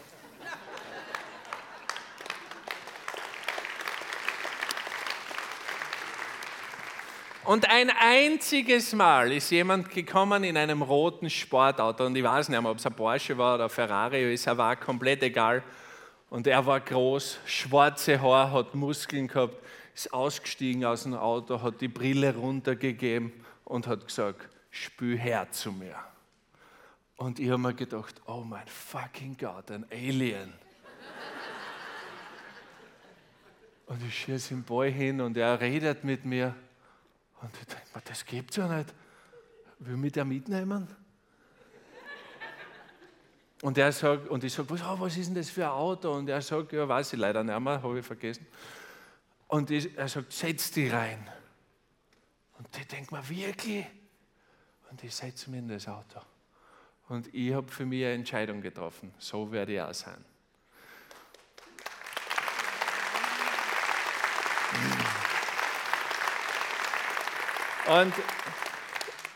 Und 7.44 7.68
ein 7.70 7.90
einziges 7.90 8.92
Mal 8.92 9.32
ist 9.32 9.50
jemand 9.50 9.90
gekommen 9.90 10.44
in 10.44 10.56
einem 10.56 10.82
roten 10.82 11.30
Sportauto 11.30 12.06
und 12.06 12.16
ich 12.16 12.23
weiß 12.23 12.49
nicht 12.49 12.61
mehr, 12.61 12.70
ob 12.70 12.78
es 12.78 12.87
ein 12.87 12.92
Porsche 12.92 13.37
war 13.37 13.54
oder 13.54 13.64
ein 13.64 13.70
Ferrari, 13.70 14.35
ist 14.35 14.47
war 14.47 14.76
komplett 14.76 15.23
egal. 15.23 15.62
Und 16.28 16.47
er 16.47 16.64
war 16.64 16.80
groß, 16.80 17.38
schwarze 17.47 18.20
Haar, 18.20 18.52
hat 18.52 18.75
Muskeln 18.75 19.26
gehabt 19.26 19.56
ist 19.94 20.12
ausgestiegen 20.12 20.85
aus 20.85 21.02
dem 21.02 21.14
Auto, 21.14 21.61
hat 21.61 21.80
die 21.80 21.88
Brille 21.88 22.35
runtergegeben 22.35 23.32
und 23.64 23.87
hat 23.87 24.06
gesagt, 24.06 24.49
spül 24.70 25.18
her 25.18 25.50
zu 25.50 25.73
mir. 25.73 25.97
Und 27.16 27.38
ich 27.38 27.50
habe 27.50 27.59
mir 27.59 27.75
gedacht, 27.75 28.20
oh 28.26 28.42
mein 28.42 28.66
fucking 28.66 29.37
Gott, 29.37 29.70
ein 29.70 29.85
Alien. 29.90 30.52
und 33.87 34.02
ich 34.06 34.18
schieße 34.20 34.54
den 34.54 34.62
Boy 34.62 34.92
hin 34.92 35.20
und 35.20 35.37
er 35.37 35.61
redet 35.61 36.04
mit 36.04 36.25
mir. 36.25 36.54
Und 37.42 37.50
ich 37.59 37.66
denke 37.66 37.87
mir, 37.94 38.02
das 38.04 38.25
gibt's 38.25 38.56
ja 38.56 38.68
nicht. 38.68 38.92
Will 39.78 39.97
mich 39.97 40.12
der 40.12 40.25
mitnehmen? 40.25 40.88
Und, 43.62 43.76
er 43.76 43.92
sagt, 43.92 44.28
und 44.28 44.42
ich 44.42 44.52
sage, 44.52 44.70
was, 44.70 44.82
oh, 44.82 45.00
was 45.00 45.16
ist 45.16 45.26
denn 45.26 45.35
das 45.35 45.50
für 45.50 45.64
ein 45.64 45.70
Auto? 45.70 46.12
Und 46.12 46.28
er 46.28 46.40
sagt, 46.40 46.73
ja, 46.73 46.88
weiß 46.88 47.12
ich 47.12 47.18
leider 47.18 47.44
nicht 47.44 47.61
mehr, 47.61 47.82
habe 47.82 47.99
ich 47.99 48.06
vergessen. 48.06 48.47
Und 49.49 49.70
ich, 49.70 49.97
er 49.97 50.09
sagt, 50.09 50.32
setz 50.32 50.70
dich 50.70 50.90
rein. 50.92 51.28
Und 52.59 52.68
ich 52.76 52.87
denke 52.87 53.14
mir, 53.14 53.28
wirklich? 53.28 53.87
Und 54.90 55.04
ich 55.04 55.14
setze 55.14 55.50
mich 55.50 55.61
in 55.61 55.68
das 55.68 55.88
Auto. 55.88 56.20
Und 57.09 57.32
ich 57.35 57.52
habe 57.52 57.70
für 57.70 57.85
mich 57.85 58.04
eine 58.04 58.14
Entscheidung 58.14 58.61
getroffen. 58.61 59.12
So 59.18 59.50
werde 59.50 59.75
ich 59.75 59.80
auch 59.80 59.92
sein. 59.92 60.25
Und 67.90 68.12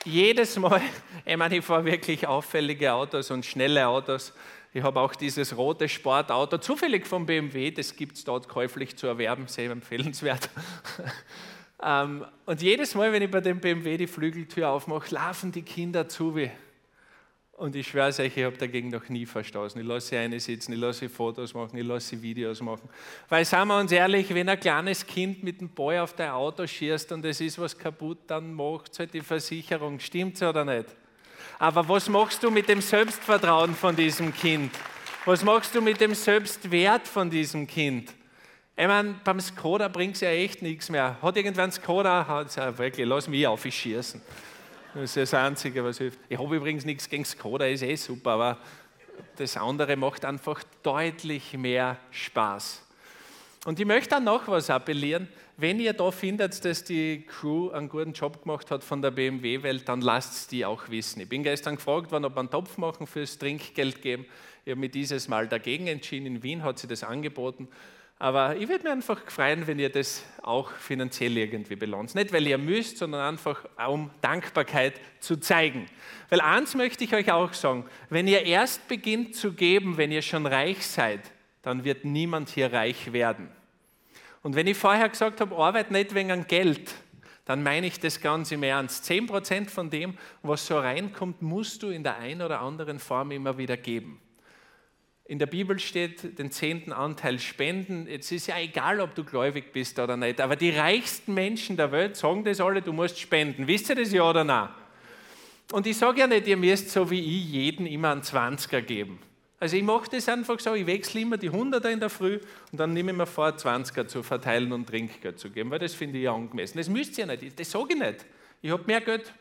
jedes 0.05 0.57
Mal, 0.61 0.81
ich 1.25 1.37
meine, 1.37 1.57
ich 1.57 1.65
fahre 1.65 1.85
wirklich 1.85 2.25
auffällige 2.25 2.93
Autos 2.93 3.33
und 3.33 3.45
schnelle 3.45 3.89
Autos. 3.89 4.33
Ich 4.73 4.81
habe 4.81 5.01
auch 5.01 5.17
dieses 5.17 5.57
rote 5.57 5.89
Sportauto, 5.89 6.59
zufällig 6.59 7.05
vom 7.05 7.27
BMW, 7.27 7.73
das 7.73 7.97
gibt 7.97 8.17
es 8.17 8.23
dort 8.23 8.49
käuflich 8.49 8.97
zu 8.97 9.09
erwerben, 9.09 9.49
sehr 9.49 9.71
empfehlenswert. 9.71 10.49
Ähm, 11.83 12.25
und 12.47 12.63
jedes 12.63 12.95
Mal, 12.95 13.13
wenn 13.13 13.21
ich 13.21 13.31
bei 13.31 13.43
dem 13.43 13.61
BMW 13.61 13.99
die 13.99 14.07
Flügeltür 14.07 14.71
aufmache, 14.71 15.15
laufen 15.15 15.53
die 15.53 15.61
Kinder 15.61 16.09
zu 16.09 16.35
wie. 16.35 16.51
Und 17.57 17.77
ich 17.77 17.87
schwöre 17.87 18.09
euch, 18.09 18.37
ich 18.37 18.45
habe 18.45 18.57
dagegen 18.57 18.91
noch 18.91 19.09
nie 19.09 19.27
verstoßen. 19.27 19.81
Ich 19.81 19.87
lasse 19.87 20.09
sie 20.09 20.17
eine 20.17 20.41
sitzen, 20.41 20.73
ich 20.73 20.79
lasse 20.79 21.01
sie 21.01 21.09
Fotos 21.09 21.55
machen, 21.55 21.79
ich 21.79 21.87
lasse 21.87 22.09
sie 22.09 22.23
Videos 22.23 22.61
machen. 22.61 22.89
Weil, 23.29 23.45
sagen 23.45 23.69
wir 23.69 23.79
uns 23.79 23.93
ehrlich, 23.93 24.35
wenn 24.35 24.49
ein 24.49 24.59
kleines 24.59 25.07
Kind 25.07 25.45
mit 25.45 25.61
dem 25.61 25.69
Boy 25.69 26.01
auf 26.01 26.15
dein 26.15 26.31
Auto 26.31 26.67
schießt 26.67 27.13
und 27.13 27.25
es 27.25 27.41
ist 27.41 27.59
was 27.61 27.79
kaputt, 27.79 28.19
dann 28.27 28.53
macht 28.53 28.93
es 28.93 28.99
halt 28.99 29.15
die 29.15 29.21
Versicherung. 29.21 30.01
Stimmt's 30.01 30.43
oder 30.43 30.65
nicht? 30.65 30.87
Aber 31.61 31.89
was 31.89 32.09
machst 32.09 32.43
du 32.43 32.51
mit 32.51 32.69
dem 32.69 32.81
Selbstvertrauen 32.81 33.75
von 33.77 33.95
diesem 33.95 34.35
Kind? 34.35 34.73
Was 35.25 35.45
machst 35.45 35.75
du 35.77 35.81
mit 35.81 36.01
dem 36.01 36.15
Selbstwert 36.15 37.07
von 37.07 37.31
diesem 37.31 37.69
Kind? 37.69 38.13
Ich 38.77 38.87
meine, 38.87 39.15
beim 39.23 39.41
Skoda 39.41 39.87
bringt 39.87 40.17
es 40.17 40.23
ja 40.23 40.31
echt 40.31 40.61
nichts 40.61 40.91
mehr. 40.91 41.17
Hat 41.23 41.37
irgendwann 41.37 41.71
Skoda, 41.71 42.27
hat 42.27 42.57
ja 42.57 42.77
wirklich, 42.77 43.07
lass 43.07 43.29
mich 43.29 43.47
auf, 43.47 43.65
ich 43.65 43.79
schießen. 43.79 44.21
Das 44.95 45.03
ist 45.03 45.17
das 45.17 45.35
Einzige, 45.35 45.83
was 45.83 45.99
hilft. 45.99 46.21
Ich 46.29 46.39
habe 46.39 46.55
übrigens 46.55 46.85
nichts 46.85 47.09
gegen 47.09 47.25
Skoda, 47.25 47.67
ist 47.67 47.83
eh 47.83 47.97
super, 47.97 48.31
aber 48.31 48.59
das 49.37 49.57
andere 49.57 49.97
macht 49.97 50.25
einfach 50.25 50.63
deutlich 50.85 51.55
mehr 51.55 51.99
Spaß. 52.13 52.81
Und 53.65 53.81
ich 53.81 53.87
möchte 53.87 54.11
dann 54.11 54.23
noch 54.23 54.47
was 54.47 54.71
appellieren. 54.71 55.27
Wenn 55.57 55.81
ihr 55.81 55.95
da 55.95 56.13
findet, 56.13 56.65
dass 56.65 56.85
die 56.85 57.27
Crew 57.27 57.71
einen 57.71 57.89
guten 57.89 58.13
Job 58.13 58.43
gemacht 58.43 58.71
hat 58.71 58.85
von 58.85 59.03
der 59.03 59.11
BMW-Welt, 59.11 59.89
dann 59.89 60.01
lasst 60.01 60.33
es 60.35 60.47
die 60.47 60.65
auch 60.65 60.89
wissen. 60.89 61.21
Ich 61.23 61.29
bin 61.29 61.43
gestern 61.43 61.75
gefragt 61.75 62.13
worden, 62.13 62.27
ob 62.27 62.37
wir 62.37 62.41
einen 62.41 62.51
Topf 62.51 62.79
machen 62.79 63.09
fürs 63.09 63.37
Trinkgeld 63.37 64.01
geben. 64.01 64.27
Ich 64.65 64.71
habe 64.71 64.81
mich 64.81 64.93
dieses 64.93 65.27
Mal 65.27 65.49
dagegen 65.49 65.89
entschieden. 65.89 66.27
In 66.27 66.43
Wien 66.45 66.63
hat 66.63 66.79
sie 66.79 66.87
das 66.87 67.03
angeboten. 67.03 67.67
Aber 68.25 68.57
ich 68.57 68.67
würde 68.71 68.85
mir 68.85 68.93
einfach 68.93 69.21
freuen, 69.31 69.67
wenn 69.67 69.79
ihr 69.79 69.91
das 69.91 70.25
auch 70.41 70.71
finanziell 70.71 71.37
irgendwie 71.37 71.77
belohnt. 71.77 72.15
Nicht, 72.15 72.33
weil 72.33 72.47
ihr 72.47 72.57
müsst, 72.57 72.97
sondern 72.97 73.21
einfach, 73.21 73.67
um 73.87 74.11
Dankbarkeit 74.23 74.95
zu 75.21 75.37
zeigen. 75.37 75.85
Weil 76.31 76.41
eins 76.41 76.75
möchte 76.75 77.05
ich 77.05 77.15
euch 77.15 77.31
auch 77.31 77.53
sagen, 77.53 77.85
wenn 78.09 78.27
ihr 78.27 78.43
erst 78.43 78.89
beginnt 78.89 79.37
zu 79.37 79.53
geben, 79.53 79.99
wenn 79.99 80.11
ihr 80.11 80.23
schon 80.23 80.47
reich 80.47 80.87
seid, 80.87 81.21
dann 81.61 81.85
wird 81.85 82.07
niemand 82.07 82.49
hier 82.49 82.73
reich 82.73 83.13
werden. 83.13 83.51
Und 84.43 84.57
wenn 84.57 84.69
ich 84.69 84.79
vorher 84.79 85.11
gesagt 85.11 85.43
habe, 85.43 85.55
arbeit 85.55 85.91
nicht 85.91 86.15
wegen 86.15 86.47
Geld, 86.47 86.95
dann 87.45 87.63
meine 87.63 87.87
ich 87.89 88.01
das 88.01 88.23
ganz 88.23 88.51
im 88.53 88.63
Ernst. 88.63 89.05
Zehn 89.05 89.27
Prozent 89.27 89.71
von 89.71 89.91
dem, 89.91 90.17
was 90.43 90.67
so 90.67 90.79
reinkommt, 90.79 91.43
musst 91.43 91.83
du 91.83 91.91
in 91.91 92.03
der 92.03 92.17
einen 92.17 92.41
oder 92.41 92.63
anderen 92.63 93.01
Form 93.01 93.33
immer 93.33 93.59
wieder 93.59 93.77
geben. 93.77 94.19
In 95.27 95.39
der 95.39 95.47
Bibel 95.47 95.79
steht, 95.79 96.39
den 96.39 96.51
zehnten 96.51 96.93
Anteil 96.93 97.39
spenden. 97.39 98.07
Jetzt 98.07 98.31
ist 98.31 98.47
ja 98.47 98.59
egal, 98.59 99.01
ob 99.01 99.15
du 99.15 99.25
gläubig 99.25 99.73
bist 99.73 99.99
oder 99.99 100.19
nicht, 100.19 100.41
aber 100.41 100.55
die 100.55 100.71
reichsten 100.71 101.33
Menschen 101.33 101.79
der 101.79 101.93
Welt 101.93 102.17
sagen 102.17 102.45
das 102.45 102.61
alle, 102.61 102.83
du 102.83 102.93
musst 102.93 103.19
spenden. 103.19 103.67
Wisst 103.67 103.89
ihr 103.89 103.95
das 103.95 104.13
ja 104.13 104.29
oder 104.29 104.45
nein? 104.45 104.69
Und 105.73 105.87
ich 105.87 105.97
sage 105.97 106.21
ja 106.21 106.27
nicht, 106.27 106.47
ihr 106.47 106.59
müsst 106.59 106.91
so 106.91 107.11
wie 107.11 107.21
ich 107.21 107.51
jeden 107.51 107.87
immer 107.87 108.13
einen 108.13 108.23
Zwanziger 108.23 108.83
geben. 108.83 109.19
Also 109.59 109.79
ich 109.79 109.83
mache 109.83 110.11
das 110.11 110.29
einfach 110.29 110.61
so, 110.61 110.75
ich 110.75 110.87
wechsle 110.87 111.23
immer 111.23 111.39
die 111.39 111.51
100er 111.51 111.89
in 111.89 112.01
der 112.01 112.11
Früh 112.11 112.39
und 112.71 112.79
dann 112.79 112.93
nehme 112.93 113.13
ich 113.13 113.17
mir 113.17 113.25
vor, 113.25 113.49
20er 113.49 114.07
zu 114.07 114.23
verteilen 114.23 114.73
und 114.73 114.87
Trinkgeld 114.87 115.39
zu 115.39 115.49
geben, 115.49 115.71
weil 115.71 115.79
das 115.79 115.95
finde 115.95 116.19
ich 116.19 116.25
ja 116.25 116.35
angemessen. 116.35 116.77
Das 116.77 116.91
müsst 116.91 117.17
ihr 117.17 117.25
nicht, 117.25 117.59
das 117.59 117.71
sage 117.71 117.95
ich 117.95 117.99
nicht. 117.99 118.27
Ich 118.61 118.71
habe 118.71 118.83
mehr 118.85 119.01
Geld. 119.01 119.33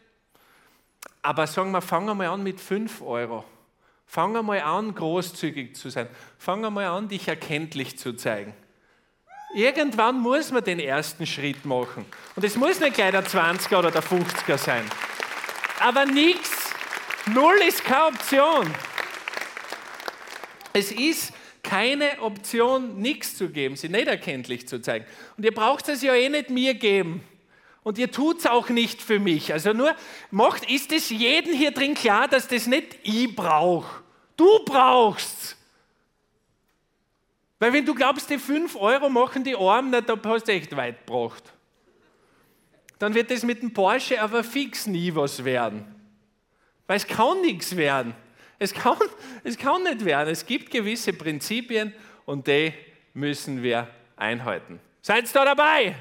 Aber 1.22 1.46
sagen 1.46 1.72
wir, 1.72 1.82
fangen 1.82 2.06
wir 2.06 2.16
mal 2.16 2.28
an 2.28 2.42
mit 2.42 2.62
5 2.62 3.02
Euro. 3.02 3.44
Fangen 4.14 4.34
wir 4.36 4.44
mal 4.44 4.62
an, 4.62 4.94
großzügig 4.94 5.76
zu 5.76 5.90
sein. 5.90 6.08
Fangen 6.38 6.62
wir 6.62 6.70
mal 6.70 6.86
an, 6.86 7.08
dich 7.08 7.28
erkenntlich 7.28 7.98
zu 7.98 8.14
zeigen. 8.14 8.54
Irgendwann 9.56 10.20
muss 10.20 10.52
man 10.52 10.64
den 10.64 10.80
ersten 10.80 11.26
Schritt 11.26 11.66
machen. 11.66 12.06
Und 12.36 12.44
es 12.46 12.56
muss 12.56 12.80
nicht 12.80 12.94
gleich 12.94 13.10
der 13.10 13.26
20er 13.26 13.80
oder 13.80 13.90
der 13.90 14.04
50er 14.04 14.60
sein. 14.60 14.84
Aber 15.80 16.06
nichts, 16.06 16.76
null 17.34 17.56
ist 17.68 17.84
keine 17.84 18.06
Option. 18.06 18.72
Es 20.74 20.92
ist 20.92 21.34
keine 21.64 22.22
Option, 22.22 23.02
nichts 23.02 23.36
zu 23.36 23.50
geben, 23.50 23.76
sie 23.76 23.90
nicht 23.90 24.08
erkenntlich 24.08 24.68
zu 24.68 24.80
zeigen. 24.80 25.08
Und 25.38 25.44
ihr 25.44 25.56
braucht 25.56 25.90
es 25.90 26.04
ja 26.04 26.14
eh 26.14 26.30
nicht 26.30 26.52
mir 26.52 26.76
geben. 26.76 27.24
Und 27.82 27.98
ihr 27.98 28.12
tut 28.12 28.42
es 28.42 28.46
auch 28.46 28.70
nicht 28.70 29.02
für 29.02 29.18
mich. 29.18 29.54
Also 29.54 29.74
nur 29.74 29.96
macht, 30.30 30.70
ist 30.70 30.92
es 30.92 31.10
jedem 31.10 31.56
hier 31.56 31.72
drin 31.72 31.96
klar, 31.96 32.28
dass 32.28 32.48
das 32.48 32.68
nicht 32.68 33.00
ich 33.02 33.36
brauche. 33.36 34.03
Du 34.36 34.64
brauchst. 34.66 35.56
Weil 37.60 37.74
wenn 37.74 37.86
du 37.86 37.96
glaubst, 37.96 38.30
die 38.30 38.38
5 38.38 38.76
Euro 38.76 39.10
machen 39.10 39.44
die 39.44 39.56
Armen, 39.56 39.90
na, 39.92 40.02
da 40.02 40.18
hast 40.26 40.48
du 40.48 40.52
echt 40.52 40.76
weit 40.76 41.06
gebracht. 41.06 41.44
Dann 43.00 43.14
wird 43.14 43.32
das 43.32 43.44
mit 43.44 43.62
dem 43.62 43.74
Porsche 43.74 44.22
aber 44.22 44.44
fix 44.44 44.86
nie 44.86 45.14
was 45.16 45.44
werden. 45.44 45.86
Weil 46.88 46.98
es 46.98 47.08
kann 47.08 47.42
nichts 47.42 47.76
werden. 47.76 48.16
Es 48.60 48.74
kann, 48.74 48.98
es 49.44 49.58
kann 49.58 49.84
nicht 49.84 50.04
werden. 50.06 50.30
Es 50.30 50.46
gibt 50.46 50.72
gewisse 50.72 51.14
Prinzipien 51.14 51.94
und 52.26 52.48
die 52.48 52.74
müssen 53.14 53.62
wir 53.62 53.88
einhalten. 54.16 54.80
Seid 55.02 55.34
da 55.36 55.46
dabei? 55.46 55.96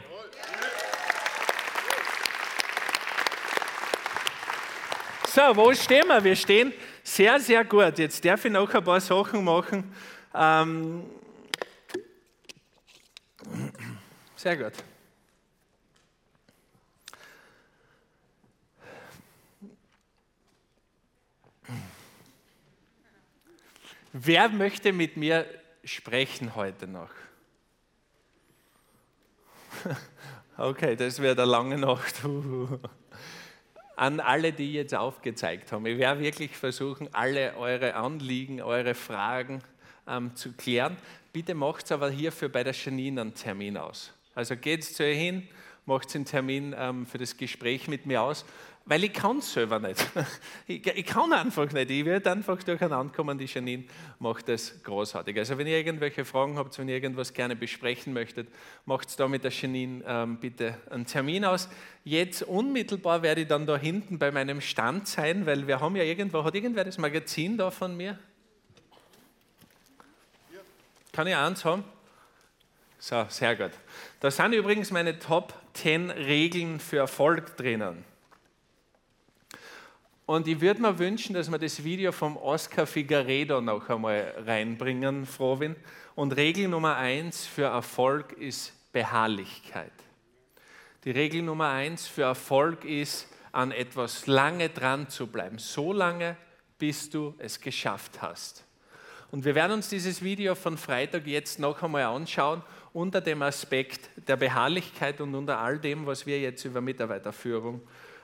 So, 5.26 5.40
wo 5.56 5.72
stehen 5.72 6.06
wir? 6.08 6.22
Wir 6.22 6.36
stehen 6.36 6.72
sehr, 7.12 7.38
sehr 7.40 7.64
gut. 7.64 7.98
Jetzt 7.98 8.24
darf 8.24 8.44
ich 8.44 8.52
noch 8.52 8.72
ein 8.72 8.84
paar 8.84 9.00
Sachen 9.00 9.44
machen. 9.44 9.92
Ähm 10.34 11.04
sehr 14.34 14.56
gut. 14.56 14.72
Wer 24.14 24.48
möchte 24.48 24.92
mit 24.92 25.16
mir 25.16 25.46
sprechen 25.84 26.54
heute 26.54 26.86
noch? 26.86 27.10
Okay, 30.58 30.96
das 30.96 31.18
wird 31.18 31.40
eine 31.40 31.50
lange 31.50 31.78
Nacht. 31.78 32.14
An 33.96 34.20
alle, 34.20 34.52
die 34.52 34.72
jetzt 34.72 34.94
aufgezeigt 34.94 35.72
haben. 35.72 35.86
Ich 35.86 35.98
werde 35.98 36.20
wirklich 36.20 36.56
versuchen, 36.56 37.08
alle 37.12 37.56
eure 37.56 37.94
Anliegen, 37.94 38.62
eure 38.62 38.94
Fragen 38.94 39.62
ähm, 40.08 40.34
zu 40.34 40.52
klären. 40.52 40.96
Bitte 41.32 41.54
macht 41.54 41.90
aber 41.92 42.10
hierfür 42.10 42.48
bei 42.48 42.64
der 42.64 42.74
Janine 42.74 43.20
einen 43.20 43.34
Termin 43.34 43.76
aus. 43.76 44.12
Also 44.34 44.56
geht 44.56 44.84
zu 44.84 45.06
ihr 45.06 45.14
hin, 45.14 45.48
macht 45.86 46.14
einen 46.14 46.24
Termin 46.24 46.74
ähm, 46.76 47.06
für 47.06 47.18
das 47.18 47.36
Gespräch 47.36 47.88
mit 47.88 48.06
mir 48.06 48.22
aus 48.22 48.44
weil 48.84 49.04
ich 49.04 49.12
kann 49.12 49.38
es 49.38 49.52
selber 49.52 49.78
nicht. 49.78 50.04
Ich, 50.66 50.86
ich, 50.86 51.06
kann 51.06 51.32
einfach 51.32 51.70
nicht. 51.72 51.90
Ich 51.90 52.04
werde 52.04 52.30
einfach 52.30 52.62
durcheinander 52.62 53.12
kommen. 53.12 53.36
Die 53.36 53.46
Janine 53.46 53.84
macht 54.18 54.48
das 54.48 54.82
großartig. 54.82 55.36
Also 55.36 55.58
wenn 55.58 55.66
ihr 55.66 55.76
irgendwelche 55.76 56.24
Fragen 56.24 56.56
habt, 56.56 56.78
wenn 56.78 56.88
ihr 56.88 56.94
irgendwas 56.94 57.32
gerne 57.32 57.56
besprechen 57.56 58.12
möchtet, 58.12 58.48
macht 58.86 59.08
es 59.08 59.16
da 59.16 59.28
mit 59.28 59.44
der 59.44 59.50
Janine 59.50 60.02
ähm, 60.06 60.38
bitte 60.38 60.78
einen 60.90 61.04
Termin 61.04 61.44
aus. 61.44 61.68
Jetzt 62.04 62.42
unmittelbar 62.42 63.22
werde 63.22 63.42
ich 63.42 63.48
dann 63.48 63.66
da 63.66 63.76
hinten 63.76 64.18
bei 64.18 64.30
meinem 64.30 64.60
Stand 64.60 65.08
sein, 65.08 65.46
weil 65.46 65.66
wir 65.66 65.80
haben 65.80 65.96
ja 65.96 66.04
irgendwo, 66.04 66.42
hat 66.44 66.54
irgendwer 66.54 66.84
das 66.84 66.98
Magazin 66.98 67.56
da 67.56 67.70
von 67.70 67.96
mir? 67.96 68.18
Kann 71.12 71.26
ich 71.26 71.36
eins 71.36 71.64
haben? 71.64 71.84
So, 72.98 73.26
sehr 73.28 73.56
gut. 73.56 73.72
Da 74.20 74.30
sind 74.30 74.52
übrigens 74.54 74.90
meine 74.90 75.18
Top 75.18 75.54
10 75.74 76.10
Regeln 76.10 76.80
für 76.80 76.98
Erfolg 76.98 77.56
drinnen. 77.56 78.11
Und 80.24 80.46
ich 80.46 80.60
würde 80.60 80.80
mir 80.80 80.98
wünschen, 80.98 81.34
dass 81.34 81.50
wir 81.50 81.58
das 81.58 81.82
Video 81.82 82.12
vom 82.12 82.36
Oscar 82.36 82.86
Figueredo 82.86 83.60
noch 83.60 83.88
einmal 83.88 84.34
reinbringen, 84.46 85.26
Frovin. 85.26 85.74
Und 86.14 86.36
Regel 86.36 86.68
Nummer 86.68 86.96
eins 86.96 87.44
für 87.44 87.64
Erfolg 87.64 88.32
ist 88.32 88.72
Beharrlichkeit. 88.92 89.92
Die 91.04 91.10
Regel 91.10 91.42
Nummer 91.42 91.70
eins 91.70 92.06
für 92.06 92.22
Erfolg 92.22 92.84
ist, 92.84 93.28
an 93.50 93.72
etwas 93.72 94.26
lange 94.26 94.68
dran 94.68 95.08
zu 95.08 95.26
bleiben. 95.26 95.58
So 95.58 95.92
lange, 95.92 96.36
bis 96.78 97.10
du 97.10 97.34
es 97.38 97.60
geschafft 97.60 98.22
hast. 98.22 98.64
Und 99.30 99.44
wir 99.44 99.54
werden 99.54 99.72
uns 99.72 99.88
dieses 99.88 100.22
Video 100.22 100.54
von 100.54 100.78
Freitag 100.78 101.26
jetzt 101.26 101.58
noch 101.58 101.82
einmal 101.82 102.04
anschauen 102.04 102.62
unter 102.92 103.20
dem 103.20 103.42
Aspekt 103.42 104.10
der 104.28 104.36
Beharrlichkeit 104.36 105.20
und 105.20 105.34
unter 105.34 105.58
all 105.58 105.78
dem, 105.78 106.06
was 106.06 106.26
wir 106.26 106.40
jetzt 106.40 106.64
über 106.64 106.80
Mitarbeiterführung 106.80 107.80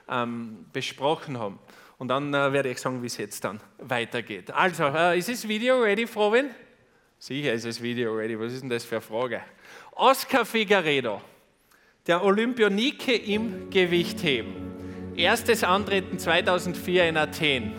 ähm, 0.07 0.65
besprochen 0.71 1.37
haben. 1.37 1.59
Und 1.99 2.07
dann 2.07 2.33
äh, 2.33 2.53
werde 2.53 2.69
ich 2.69 2.79
sagen, 2.79 3.01
wie 3.03 3.07
es 3.07 3.17
jetzt 3.17 3.43
dann 3.43 3.59
weitergeht. 3.77 4.51
Also, 4.51 4.85
äh, 4.85 5.19
ist 5.19 5.27
das 5.27 5.45
Video 5.47 5.81
ready, 5.81 6.07
Frovin? 6.07 6.49
Sicher 7.19 7.51
ist 7.51 7.65
das 7.65 7.81
Video 7.81 8.15
ready. 8.15 8.39
Was 8.39 8.53
ist 8.53 8.61
denn 8.61 8.69
das 8.69 8.85
für 8.85 8.95
eine 8.95 9.01
Frage? 9.01 9.41
Oscar 9.91 10.45
Figueredo, 10.45 11.21
der 12.07 12.23
Olympionike 12.23 13.13
im 13.13 13.69
Gewichtheben. 13.69 15.13
Erstes 15.17 15.65
Antreten 15.65 16.17
2004 16.17 17.09
in 17.09 17.17
Athen. 17.17 17.73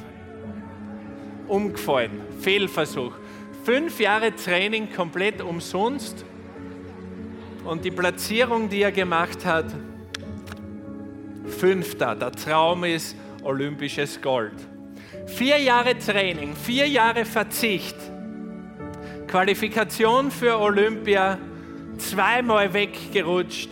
Umgefallen, 1.48 2.20
Fehlversuch. 2.40 3.14
Fünf 3.64 3.98
Jahre 4.00 4.36
Training 4.36 4.92
komplett 4.92 5.40
umsonst. 5.40 6.26
Und 7.64 7.86
die 7.86 7.90
Platzierung, 7.90 8.68
die 8.68 8.82
er 8.82 8.92
gemacht 8.92 9.46
hat, 9.46 9.66
fünfter. 11.46 12.14
Der 12.14 12.32
Traum 12.32 12.84
ist, 12.84 13.16
olympisches 13.42 14.20
Gold. 14.20 14.54
Vier 15.26 15.58
Jahre 15.58 15.98
Training, 15.98 16.54
vier 16.54 16.88
Jahre 16.88 17.24
Verzicht, 17.24 17.96
Qualifikation 19.26 20.30
für 20.30 20.58
Olympia, 20.58 21.38
zweimal 21.98 22.72
weggerutscht 22.72 23.70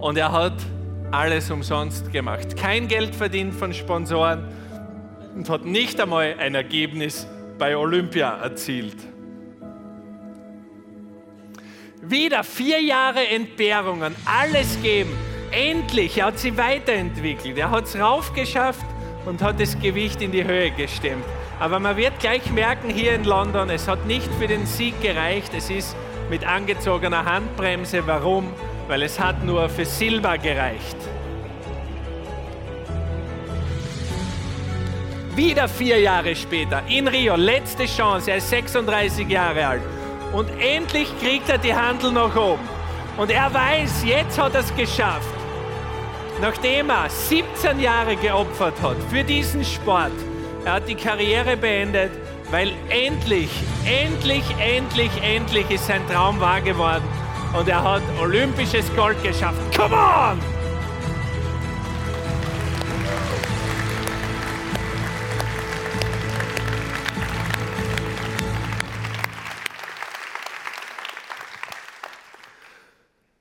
und 0.00 0.16
er 0.16 0.32
hat 0.32 0.54
alles 1.10 1.50
umsonst 1.50 2.12
gemacht. 2.12 2.56
Kein 2.56 2.88
Geld 2.88 3.14
verdient 3.14 3.54
von 3.54 3.72
Sponsoren 3.72 4.46
und 5.34 5.48
hat 5.48 5.64
nicht 5.64 6.00
einmal 6.00 6.34
ein 6.38 6.54
Ergebnis 6.54 7.26
bei 7.58 7.76
Olympia 7.76 8.38
erzielt. 8.38 8.96
Wieder 12.02 12.44
vier 12.44 12.80
Jahre 12.80 13.26
Entbehrungen, 13.26 14.14
alles 14.24 14.80
geben, 14.82 15.12
Endlich, 15.50 16.16
er 16.16 16.26
hat 16.26 16.38
sie 16.38 16.56
weiterentwickelt. 16.56 17.58
Er 17.58 17.70
hat 17.70 17.84
es 17.84 17.98
raufgeschafft 17.98 18.84
und 19.26 19.42
hat 19.42 19.60
das 19.60 19.78
Gewicht 19.78 20.22
in 20.22 20.30
die 20.30 20.44
Höhe 20.44 20.70
gestemmt. 20.70 21.24
Aber 21.58 21.80
man 21.80 21.96
wird 21.96 22.20
gleich 22.20 22.50
merken 22.52 22.88
hier 22.88 23.14
in 23.14 23.24
London, 23.24 23.68
es 23.68 23.88
hat 23.88 24.06
nicht 24.06 24.32
für 24.34 24.46
den 24.46 24.64
Sieg 24.64 25.00
gereicht. 25.02 25.52
Es 25.54 25.68
ist 25.68 25.96
mit 26.30 26.46
angezogener 26.46 27.24
Handbremse. 27.24 28.06
Warum? 28.06 28.52
Weil 28.86 29.02
es 29.02 29.18
hat 29.18 29.44
nur 29.44 29.68
für 29.68 29.84
Silber 29.84 30.38
gereicht. 30.38 30.96
Wieder 35.34 35.68
vier 35.68 35.98
Jahre 35.98 36.34
später 36.36 36.82
in 36.88 37.08
Rio, 37.08 37.34
letzte 37.34 37.86
Chance, 37.86 38.30
er 38.30 38.36
ist 38.38 38.50
36 38.50 39.28
Jahre 39.28 39.66
alt. 39.66 39.82
Und 40.32 40.48
endlich 40.60 41.08
kriegt 41.20 41.48
er 41.48 41.58
die 41.58 41.74
Handel 41.74 42.12
nach 42.12 42.36
oben. 42.36 42.68
Und 43.16 43.30
er 43.30 43.52
weiß, 43.52 44.04
jetzt 44.04 44.40
hat 44.40 44.54
er 44.54 44.60
es 44.60 44.74
geschafft 44.76 45.39
nachdem 46.40 46.90
er 46.90 47.08
17 47.08 47.80
Jahre 47.80 48.16
geopfert 48.16 48.80
hat 48.82 48.96
für 49.10 49.24
diesen 49.24 49.64
Sport, 49.64 50.12
er 50.64 50.74
hat 50.74 50.88
die 50.88 50.94
Karriere 50.94 51.56
beendet, 51.56 52.10
weil 52.50 52.72
endlich, 52.88 53.50
endlich, 53.84 54.44
endlich, 54.58 55.10
endlich 55.22 55.70
ist 55.70 55.86
sein 55.86 56.02
Traum 56.08 56.40
wahr 56.40 56.60
geworden 56.60 57.04
und 57.58 57.68
er 57.68 57.82
hat 57.82 58.02
olympisches 58.20 58.94
Gold 58.94 59.22
geschafft. 59.22 59.58
Come 59.76 59.94
on! 59.94 60.59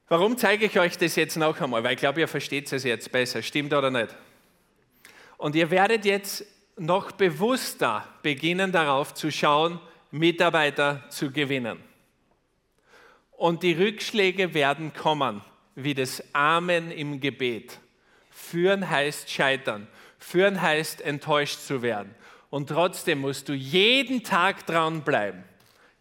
Warum 0.10 0.38
zeige 0.38 0.66
ich 0.66 0.80
euch 0.80 0.98
das 0.98 1.16
jetzt 1.16 1.38
noch 1.38 1.62
einmal? 1.62 1.84
Weil 1.84 1.94
ich 1.94 2.00
glaube, 2.00 2.20
ihr 2.20 2.28
versteht 2.28 2.72
es 2.74 2.84
jetzt 2.84 3.12
besser. 3.12 3.44
Stimmt 3.44 3.74
oder 3.74 3.92
nicht? 3.92 4.16
Und 5.38 5.56
ihr 5.56 5.70
werdet 5.70 6.04
jetzt 6.04 6.44
noch 6.78 7.12
bewusster 7.12 8.08
beginnen 8.24 8.72
darauf 8.72 9.14
zu 9.14 9.32
schauen, 9.32 9.80
Mitarbeiter 10.10 11.04
zu 11.10 11.32
gewinnen. 11.32 11.78
Und 13.38 13.62
die 13.62 13.74
Rückschläge 13.74 14.56
werden 14.56 14.94
kommen, 14.94 15.42
wie 15.76 15.94
das 15.94 16.24
Amen 16.34 16.90
im 16.90 17.20
Gebet. 17.20 17.80
Führen 18.32 18.90
heißt 18.90 19.30
scheitern. 19.30 19.88
Führen 20.18 20.60
heißt 20.60 21.02
enttäuscht 21.02 21.60
zu 21.60 21.84
werden. 21.84 22.16
Und 22.50 22.70
trotzdem 22.70 23.20
musst 23.20 23.48
du 23.48 23.54
jeden 23.54 24.24
Tag 24.24 24.66
dranbleiben. 24.66 25.44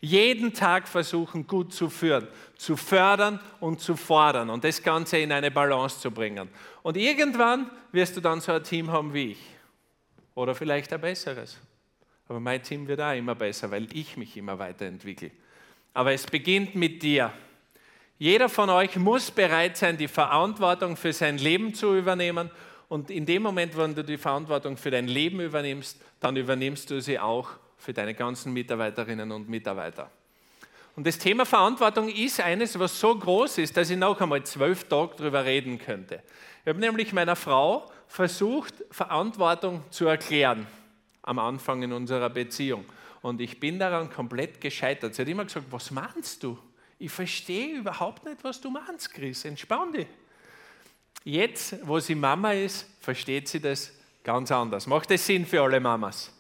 Jeden 0.00 0.54
Tag 0.54 0.88
versuchen, 0.88 1.46
gut 1.46 1.74
zu 1.74 1.90
führen, 1.90 2.28
zu 2.58 2.76
fördern 2.76 3.40
und 3.60 3.80
zu 3.80 3.96
fordern 3.96 4.50
und 4.50 4.64
das 4.64 4.82
Ganze 4.82 5.18
in 5.18 5.32
eine 5.32 5.50
Balance 5.50 6.00
zu 6.00 6.10
bringen. 6.10 6.48
Und 6.82 6.96
irgendwann 6.96 7.70
wirst 7.92 8.16
du 8.16 8.20
dann 8.20 8.40
so 8.40 8.52
ein 8.52 8.64
Team 8.64 8.90
haben 8.90 9.14
wie 9.14 9.32
ich. 9.32 9.38
Oder 10.34 10.54
vielleicht 10.54 10.92
ein 10.92 11.00
besseres. 11.00 11.56
Aber 12.28 12.40
mein 12.40 12.62
Team 12.62 12.86
wird 12.86 13.00
auch 13.00 13.14
immer 13.14 13.36
besser, 13.36 13.70
weil 13.70 13.86
ich 13.96 14.16
mich 14.16 14.36
immer 14.36 14.58
weiterentwickle. 14.58 15.30
Aber 15.94 16.12
es 16.12 16.26
beginnt 16.26 16.74
mit 16.74 17.02
dir. 17.02 17.32
Jeder 18.18 18.48
von 18.48 18.68
euch 18.70 18.96
muss 18.96 19.30
bereit 19.30 19.76
sein, 19.76 19.96
die 19.96 20.08
Verantwortung 20.08 20.96
für 20.96 21.12
sein 21.12 21.38
Leben 21.38 21.74
zu 21.74 21.96
übernehmen. 21.96 22.50
Und 22.88 23.10
in 23.10 23.24
dem 23.24 23.42
Moment, 23.42 23.76
wenn 23.76 23.94
du 23.94 24.02
die 24.02 24.18
Verantwortung 24.18 24.76
für 24.76 24.90
dein 24.90 25.06
Leben 25.06 25.40
übernimmst, 25.40 26.00
dann 26.18 26.36
übernimmst 26.36 26.90
du 26.90 27.00
sie 27.00 27.20
auch 27.20 27.50
für 27.76 27.92
deine 27.92 28.14
ganzen 28.14 28.52
Mitarbeiterinnen 28.52 29.30
und 29.30 29.48
Mitarbeiter. 29.48 30.10
Und 30.98 31.06
das 31.06 31.16
Thema 31.16 31.46
Verantwortung 31.46 32.08
ist 32.08 32.40
eines, 32.40 32.76
was 32.76 32.98
so 32.98 33.16
groß 33.16 33.58
ist, 33.58 33.76
dass 33.76 33.88
ich 33.88 33.96
noch 33.96 34.20
einmal 34.20 34.42
zwölf 34.42 34.82
Tage 34.88 35.14
darüber 35.16 35.44
reden 35.44 35.78
könnte. 35.78 36.24
Ich 36.64 36.68
habe 36.68 36.80
nämlich 36.80 37.12
meiner 37.12 37.36
Frau 37.36 37.88
versucht, 38.08 38.74
Verantwortung 38.90 39.84
zu 39.90 40.06
erklären 40.06 40.66
am 41.22 41.38
Anfang 41.38 41.84
in 41.84 41.92
unserer 41.92 42.28
Beziehung. 42.28 42.84
Und 43.22 43.40
ich 43.40 43.60
bin 43.60 43.78
daran 43.78 44.10
komplett 44.10 44.60
gescheitert. 44.60 45.14
Sie 45.14 45.22
hat 45.22 45.28
immer 45.28 45.44
gesagt, 45.44 45.66
was 45.70 45.92
meinst 45.92 46.42
du? 46.42 46.58
Ich 46.98 47.12
verstehe 47.12 47.76
überhaupt 47.76 48.24
nicht, 48.24 48.42
was 48.42 48.60
du 48.60 48.68
meinst, 48.68 49.14
Chris. 49.14 49.44
Entspann 49.44 49.92
dich. 49.92 50.08
Jetzt, 51.22 51.76
wo 51.86 52.00
sie 52.00 52.16
Mama 52.16 52.54
ist, 52.54 52.88
versteht 53.00 53.46
sie 53.46 53.60
das 53.60 53.92
ganz 54.24 54.50
anders. 54.50 54.88
Macht 54.88 55.12
das 55.12 55.24
Sinn 55.24 55.46
für 55.46 55.62
alle 55.62 55.78
Mamas? 55.78 56.34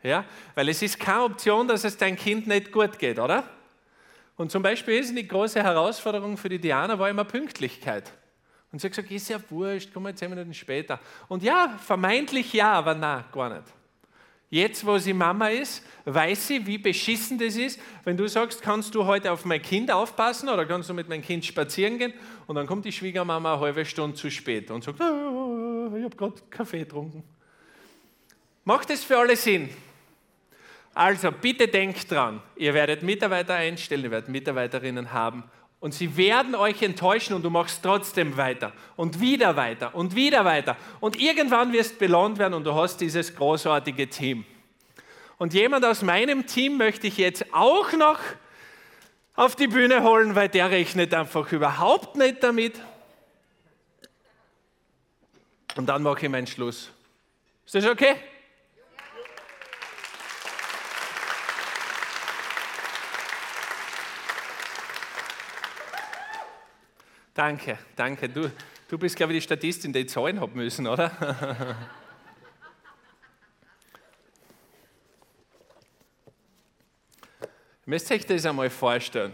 Ja? 0.00 0.24
Weil 0.54 0.68
es 0.68 0.80
ist 0.80 1.00
keine 1.00 1.24
Option, 1.24 1.66
dass 1.66 1.82
es 1.82 1.96
dein 1.96 2.14
Kind 2.14 2.46
nicht 2.46 2.70
gut 2.70 2.96
geht, 2.96 3.18
oder? 3.18 3.42
Und 4.40 4.50
zum 4.50 4.62
Beispiel 4.62 4.94
ist 4.94 5.10
eine 5.10 5.22
große 5.22 5.62
Herausforderung 5.62 6.38
für 6.38 6.48
die 6.48 6.58
Diana 6.58 6.98
war 6.98 7.10
immer 7.10 7.24
Pünktlichkeit. 7.24 8.10
Und 8.72 8.80
sie 8.80 8.86
hat 8.86 8.92
gesagt, 8.92 9.10
ist 9.10 9.28
ja 9.28 9.38
wurscht, 9.50 9.90
komm 9.92 10.04
mal 10.04 10.14
zehn 10.14 10.30
Minuten 10.30 10.54
später. 10.54 10.98
Und 11.28 11.42
ja, 11.42 11.78
vermeintlich 11.84 12.50
ja, 12.54 12.72
aber 12.72 12.94
nein, 12.94 13.22
gar 13.32 13.50
nicht. 13.50 13.64
Jetzt, 14.48 14.86
wo 14.86 14.96
sie 14.96 15.12
Mama 15.12 15.50
ist, 15.50 15.84
weiß 16.06 16.48
sie, 16.48 16.66
wie 16.66 16.78
beschissen 16.78 17.36
das 17.36 17.54
ist, 17.56 17.78
wenn 18.04 18.16
du 18.16 18.26
sagst, 18.30 18.62
kannst 18.62 18.94
du 18.94 19.04
heute 19.04 19.30
auf 19.30 19.44
mein 19.44 19.60
Kind 19.60 19.90
aufpassen 19.90 20.48
oder 20.48 20.64
kannst 20.64 20.88
du 20.88 20.94
mit 20.94 21.06
meinem 21.06 21.20
Kind 21.20 21.44
spazieren 21.44 21.98
gehen 21.98 22.14
und 22.46 22.56
dann 22.56 22.66
kommt 22.66 22.86
die 22.86 22.92
Schwiegermama 22.92 23.52
eine 23.52 23.60
halbe 23.60 23.84
Stunde 23.84 24.16
zu 24.16 24.30
spät 24.30 24.70
und 24.70 24.82
sagt, 24.82 25.02
oh, 25.02 25.92
ich 25.94 26.02
habe 26.02 26.16
gerade 26.16 26.36
Kaffee 26.48 26.78
getrunken. 26.78 27.24
Macht 28.64 28.88
das 28.88 29.04
für 29.04 29.18
alle 29.18 29.36
Sinn? 29.36 29.68
Also 30.94 31.30
bitte 31.30 31.68
denkt 31.68 32.10
dran, 32.10 32.42
ihr 32.56 32.74
werdet 32.74 33.02
Mitarbeiter 33.02 33.54
einstellen, 33.54 34.04
ihr 34.04 34.10
werdet 34.10 34.28
Mitarbeiterinnen 34.28 35.12
haben 35.12 35.44
und 35.78 35.94
sie 35.94 36.16
werden 36.16 36.54
euch 36.54 36.82
enttäuschen 36.82 37.34
und 37.34 37.42
du 37.42 37.50
machst 37.50 37.82
trotzdem 37.82 38.36
weiter 38.36 38.72
und 38.96 39.20
wieder 39.20 39.56
weiter 39.56 39.94
und 39.94 40.14
wieder 40.14 40.44
weiter. 40.44 40.76
Und 41.00 41.18
irgendwann 41.20 41.72
wirst 41.72 41.98
belohnt 41.98 42.38
werden 42.38 42.54
und 42.54 42.64
du 42.64 42.74
hast 42.74 43.00
dieses 43.00 43.34
großartige 43.34 44.08
Team. 44.08 44.44
Und 45.38 45.54
jemand 45.54 45.84
aus 45.86 46.02
meinem 46.02 46.46
Team 46.46 46.76
möchte 46.76 47.06
ich 47.06 47.16
jetzt 47.16 47.46
auch 47.54 47.92
noch 47.92 48.18
auf 49.36 49.56
die 49.56 49.68
Bühne 49.68 50.02
holen, 50.02 50.34
weil 50.34 50.50
der 50.50 50.70
rechnet 50.70 51.14
einfach 51.14 51.50
überhaupt 51.50 52.16
nicht 52.16 52.42
damit. 52.42 52.78
Und 55.76 55.86
dann 55.86 56.02
mache 56.02 56.26
ich 56.26 56.30
meinen 56.30 56.46
Schluss. 56.46 56.90
Ist 57.64 57.74
das 57.76 57.86
okay? 57.86 58.16
Danke, 67.40 67.78
danke. 67.96 68.28
Du, 68.28 68.52
du 68.86 68.98
bist, 68.98 69.16
glaube 69.16 69.32
ich, 69.32 69.38
die 69.38 69.44
Statistin, 69.44 69.94
die 69.94 70.04
Zahlen 70.04 70.38
haben 70.38 70.52
müssen, 70.52 70.86
oder? 70.86 71.10
Müsst 77.86 78.12
euch 78.12 78.26
das 78.26 78.44
einmal 78.44 78.68
vorstellen. 78.68 79.32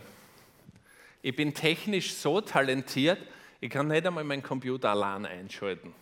Ich 1.21 1.35
bin 1.35 1.53
technisch 1.53 2.15
so 2.15 2.41
talentiert, 2.41 3.19
ich 3.61 3.71
kann 3.71 3.89
nicht 3.89 4.07
einmal 4.07 4.23
meinen 4.23 4.45
Computer 4.45 4.91
allein 4.91 5.27
einschalten. 5.27 5.93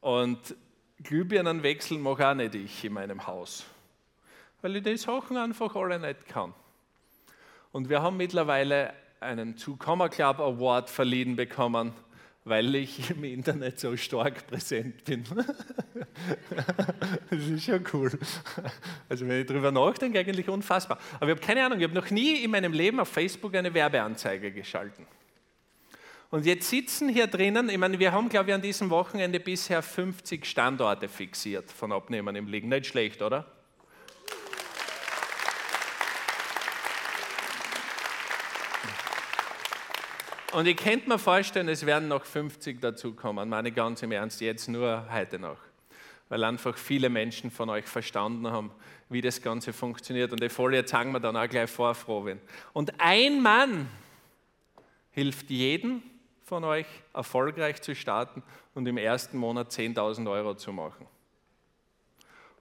Und 0.00 0.56
Glühbirnen 1.04 1.62
wechseln 1.62 2.00
mache 2.00 2.26
auch 2.26 2.34
nicht 2.34 2.56
ich 2.56 2.84
in 2.84 2.94
meinem 2.94 3.24
Haus, 3.28 3.64
weil 4.60 4.74
ich 4.74 4.82
die 4.82 4.96
Sachen 4.96 5.36
einfach 5.36 5.76
alle 5.76 6.00
nicht 6.00 6.26
kann. 6.26 6.52
Und 7.70 7.88
wir 7.88 8.02
haben 8.02 8.16
mittlerweile 8.16 8.92
einen 9.20 9.56
Two-Comma 9.56 10.08
Club 10.08 10.40
Award 10.40 10.90
verliehen 10.90 11.36
bekommen, 11.36 11.92
weil 12.44 12.74
ich 12.74 13.10
im 13.10 13.24
Internet 13.24 13.80
so 13.80 13.96
stark 13.96 14.46
präsent 14.46 15.04
bin. 15.04 15.24
das 17.30 17.40
ist 17.40 17.64
schon 17.64 17.84
cool. 17.92 18.18
Also 19.08 19.26
wenn 19.26 19.40
ich 19.40 19.46
darüber 19.46 19.72
nachdenke, 19.72 20.18
eigentlich 20.18 20.48
unfassbar. 20.48 20.98
Aber 21.16 21.26
ich 21.26 21.36
habe 21.36 21.46
keine 21.46 21.64
Ahnung, 21.64 21.78
ich 21.78 21.84
habe 21.84 21.94
noch 21.94 22.10
nie 22.10 22.42
in 22.42 22.50
meinem 22.50 22.72
Leben 22.72 23.00
auf 23.00 23.08
Facebook 23.08 23.54
eine 23.54 23.72
Werbeanzeige 23.74 24.52
geschalten. 24.52 25.06
Und 26.30 26.44
jetzt 26.44 26.68
sitzen 26.68 27.08
hier 27.08 27.28
drinnen, 27.28 27.68
ich 27.68 27.78
meine, 27.78 27.98
wir 27.98 28.12
haben, 28.12 28.28
glaube 28.28 28.50
ich, 28.50 28.54
an 28.54 28.62
diesem 28.62 28.90
Wochenende 28.90 29.40
bisher 29.40 29.80
50 29.80 30.44
Standorte 30.44 31.08
fixiert 31.08 31.70
von 31.70 31.92
Abnehmern 31.92 32.36
im 32.36 32.48
Liegen. 32.48 32.68
Nicht 32.68 32.86
schlecht, 32.86 33.22
oder? 33.22 33.46
Und 40.56 40.64
ihr 40.64 40.74
könnt 40.74 41.06
mir 41.06 41.18
vorstellen, 41.18 41.68
es 41.68 41.84
werden 41.84 42.08
noch 42.08 42.24
50 42.24 42.80
dazukommen, 42.80 43.46
meine 43.46 43.72
ganz 43.72 44.02
im 44.02 44.10
Ernst, 44.10 44.40
jetzt 44.40 44.68
nur 44.68 45.06
heute 45.12 45.38
noch. 45.38 45.58
Weil 46.30 46.42
einfach 46.44 46.78
viele 46.78 47.10
Menschen 47.10 47.50
von 47.50 47.68
euch 47.68 47.84
verstanden 47.84 48.50
haben, 48.50 48.70
wie 49.10 49.20
das 49.20 49.42
Ganze 49.42 49.74
funktioniert. 49.74 50.32
Und 50.32 50.42
die 50.42 50.48
Folie 50.48 50.86
zeigen 50.86 51.12
wir 51.12 51.20
dann 51.20 51.36
auch 51.36 51.46
gleich 51.46 51.68
vor, 51.68 51.94
Frohwin. 51.94 52.40
Und 52.72 52.98
ein 52.98 53.42
Mann 53.42 53.86
hilft 55.10 55.50
jedem 55.50 56.02
von 56.42 56.64
euch, 56.64 56.86
erfolgreich 57.12 57.82
zu 57.82 57.94
starten 57.94 58.42
und 58.72 58.86
im 58.88 58.96
ersten 58.96 59.36
Monat 59.36 59.70
10.000 59.72 60.26
Euro 60.30 60.54
zu 60.54 60.72
machen. 60.72 61.06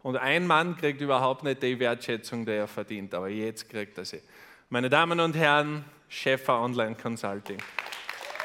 Und 0.04 0.18
ein 0.18 0.46
Mann 0.46 0.76
kriegt 0.76 1.00
überhaupt 1.00 1.44
nicht 1.44 1.64
die 1.64 1.80
Wertschätzung, 1.80 2.46
die 2.46 2.52
er 2.52 2.68
verdient, 2.68 3.14
aber 3.14 3.30
jetzt 3.30 3.70
kriegt 3.70 3.98
er 3.98 4.04
sie. 4.04 4.20
Meine 4.68 4.90
Damen 4.90 5.22
und 5.22 5.34
Herren, 5.38 5.86
Schäfer 6.10 6.60
Online 6.60 6.96
Consulting. 6.96 7.58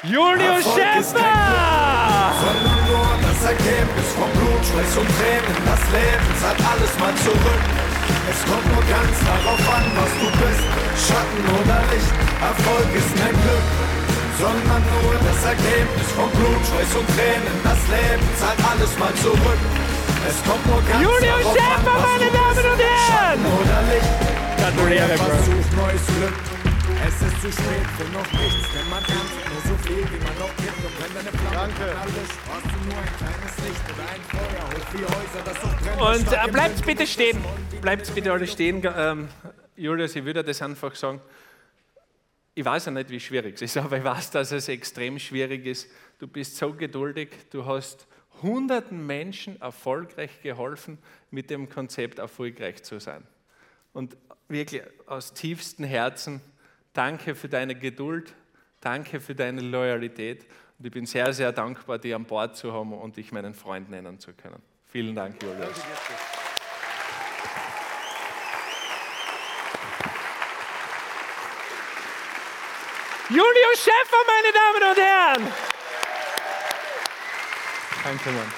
Julius 0.01 0.65
Schäfer! 0.73 1.13
Sondern 1.13 2.81
nur 2.89 3.05
das 3.21 3.37
Ergebnis 3.53 4.09
von 4.17 4.33
Blut, 4.33 4.61
Schweiß 4.65 4.97
und 4.97 5.05
Tränen. 5.13 5.57
Das 5.61 5.83
Leben 5.93 6.29
zahlt 6.41 6.57
alles 6.57 6.93
mal 6.97 7.13
zurück. 7.21 7.63
Es 8.25 8.41
kommt 8.49 8.65
nur 8.73 8.81
ganz 8.89 9.13
darauf 9.21 9.61
an, 9.61 9.85
was 9.93 10.11
du 10.17 10.27
bist. 10.41 10.65
Schatten 11.05 11.45
oder 11.53 11.85
Licht, 11.93 12.17
Erfolg 12.17 12.89
ist 12.97 13.13
kein 13.13 13.37
Glück. 13.45 13.67
Sondern 14.41 14.81
nur 14.89 15.13
das 15.21 15.39
Ergebnis 15.45 16.09
von 16.17 16.29
Blut, 16.33 16.61
Schweiß 16.65 16.91
und 16.97 17.07
Tränen. 17.13 17.55
Das 17.61 17.81
Leben 17.85 18.25
zahlt 18.41 18.57
alles 18.57 18.91
mal 18.97 19.13
zurück. 19.21 19.61
Es 20.25 20.37
kommt 20.49 20.65
nur 20.65 20.81
ganz 20.81 20.97
Julius 20.97 21.45
darauf 21.45 21.53
Schäfer, 21.53 21.77
an, 21.77 22.01
was 22.01 22.09
meine 22.09 22.29
Damen 22.33 22.65
und 22.73 22.81
Herren! 22.81 23.37
Schatten 23.37 23.45
oder 23.53 23.79
Licht. 23.85 24.13
Gratuliere, 24.57 25.13
Bro. 25.13 25.29
Versuch 25.29 25.67
neues 25.77 26.05
Glück. 26.09 26.37
Es 27.05 27.15
ist 27.21 27.37
zu 27.41 27.49
spät 27.53 27.85
für 27.97 28.09
noch 28.17 28.29
nichts, 28.33 28.65
denn 28.73 28.89
man 28.89 29.01
nur 29.05 29.25
so 29.63 29.75
viel, 29.77 29.97
wie 29.97 30.23
man 30.23 30.37
noch 30.39 30.55
gibt. 30.57 30.77
Und 30.77 31.03
wenn 31.03 31.13
deine 31.13 31.37
Flamme 31.37 31.55
Danke. 31.55 31.99
alles, 31.99 32.29
hast 32.47 32.65
du 32.65 32.85
nur 32.85 32.97
ein 32.97 33.13
kleines 33.17 33.57
Licht 33.65 33.83
oder 33.93 34.09
ein 34.09 34.21
Feuer, 34.21 34.63
hoch 34.69 34.93
wie 34.93 35.03
Häuser, 35.03 35.41
das 35.45 35.63
auch 35.63 35.81
brennt. 35.81 36.27
Und 36.27 36.33
äh, 36.33 36.51
bleibt 36.51 36.85
bitte 36.85 37.07
stehen. 37.07 37.43
Bleibt 37.81 38.13
bitte 38.13 38.31
alle 38.31 38.47
stehen. 38.47 38.81
Ähm, 38.95 39.29
Julius, 39.75 40.15
ich 40.15 40.25
würde 40.25 40.43
das 40.43 40.61
einfach 40.61 40.95
sagen. 40.95 41.21
Ich 42.53 42.65
weiß 42.65 42.85
ja 42.85 42.91
nicht, 42.91 43.09
wie 43.09 43.19
schwierig 43.19 43.55
es 43.55 43.61
ist, 43.61 43.77
aber 43.83 43.97
ich 43.97 44.03
weiß, 44.03 44.31
dass 44.31 44.51
es 44.51 44.67
extrem 44.67 45.19
schwierig 45.19 45.65
ist. 45.65 45.89
Du 46.19 46.27
bist 46.27 46.57
so 46.57 46.73
geduldig, 46.73 47.29
du 47.51 47.65
hast 47.65 48.07
hunderten 48.41 49.05
Menschen 49.05 49.61
erfolgreich 49.61 50.41
geholfen, 50.41 50.97
mit 51.29 51.49
dem 51.49 51.69
Konzept 51.69 52.19
erfolgreich 52.19 52.83
zu 52.83 52.99
sein. 52.99 53.23
Und 53.93 54.17
wirklich 54.47 54.81
aus 55.05 55.33
tiefstem 55.33 55.85
Herzen, 55.85 56.41
danke 56.93 57.35
für 57.35 57.49
deine 57.49 57.75
Geduld, 57.75 58.33
danke 58.81 59.19
für 59.19 59.33
deine 59.33 59.61
Loyalität. 59.61 60.45
Und 60.77 60.85
ich 60.85 60.91
bin 60.91 61.05
sehr, 61.05 61.31
sehr 61.31 61.51
dankbar, 61.51 61.99
dich 61.99 62.13
an 62.13 62.25
Bord 62.25 62.57
zu 62.57 62.73
haben 62.73 62.91
und 62.93 63.15
dich 63.15 63.31
meinen 63.31 63.53
Freund 63.53 63.89
nennen 63.89 64.19
zu 64.19 64.33
können. 64.33 64.61
Vielen 64.87 65.15
Dank, 65.15 65.41
Julius. 65.41 65.81
Julius 73.29 73.77
Schäfer, 73.77 74.17
meine 74.27 74.51
Damen 74.51 74.89
und 74.91 74.97
Herren! 74.97 75.53
Danke, 78.03 78.31
Mann. 78.31 78.51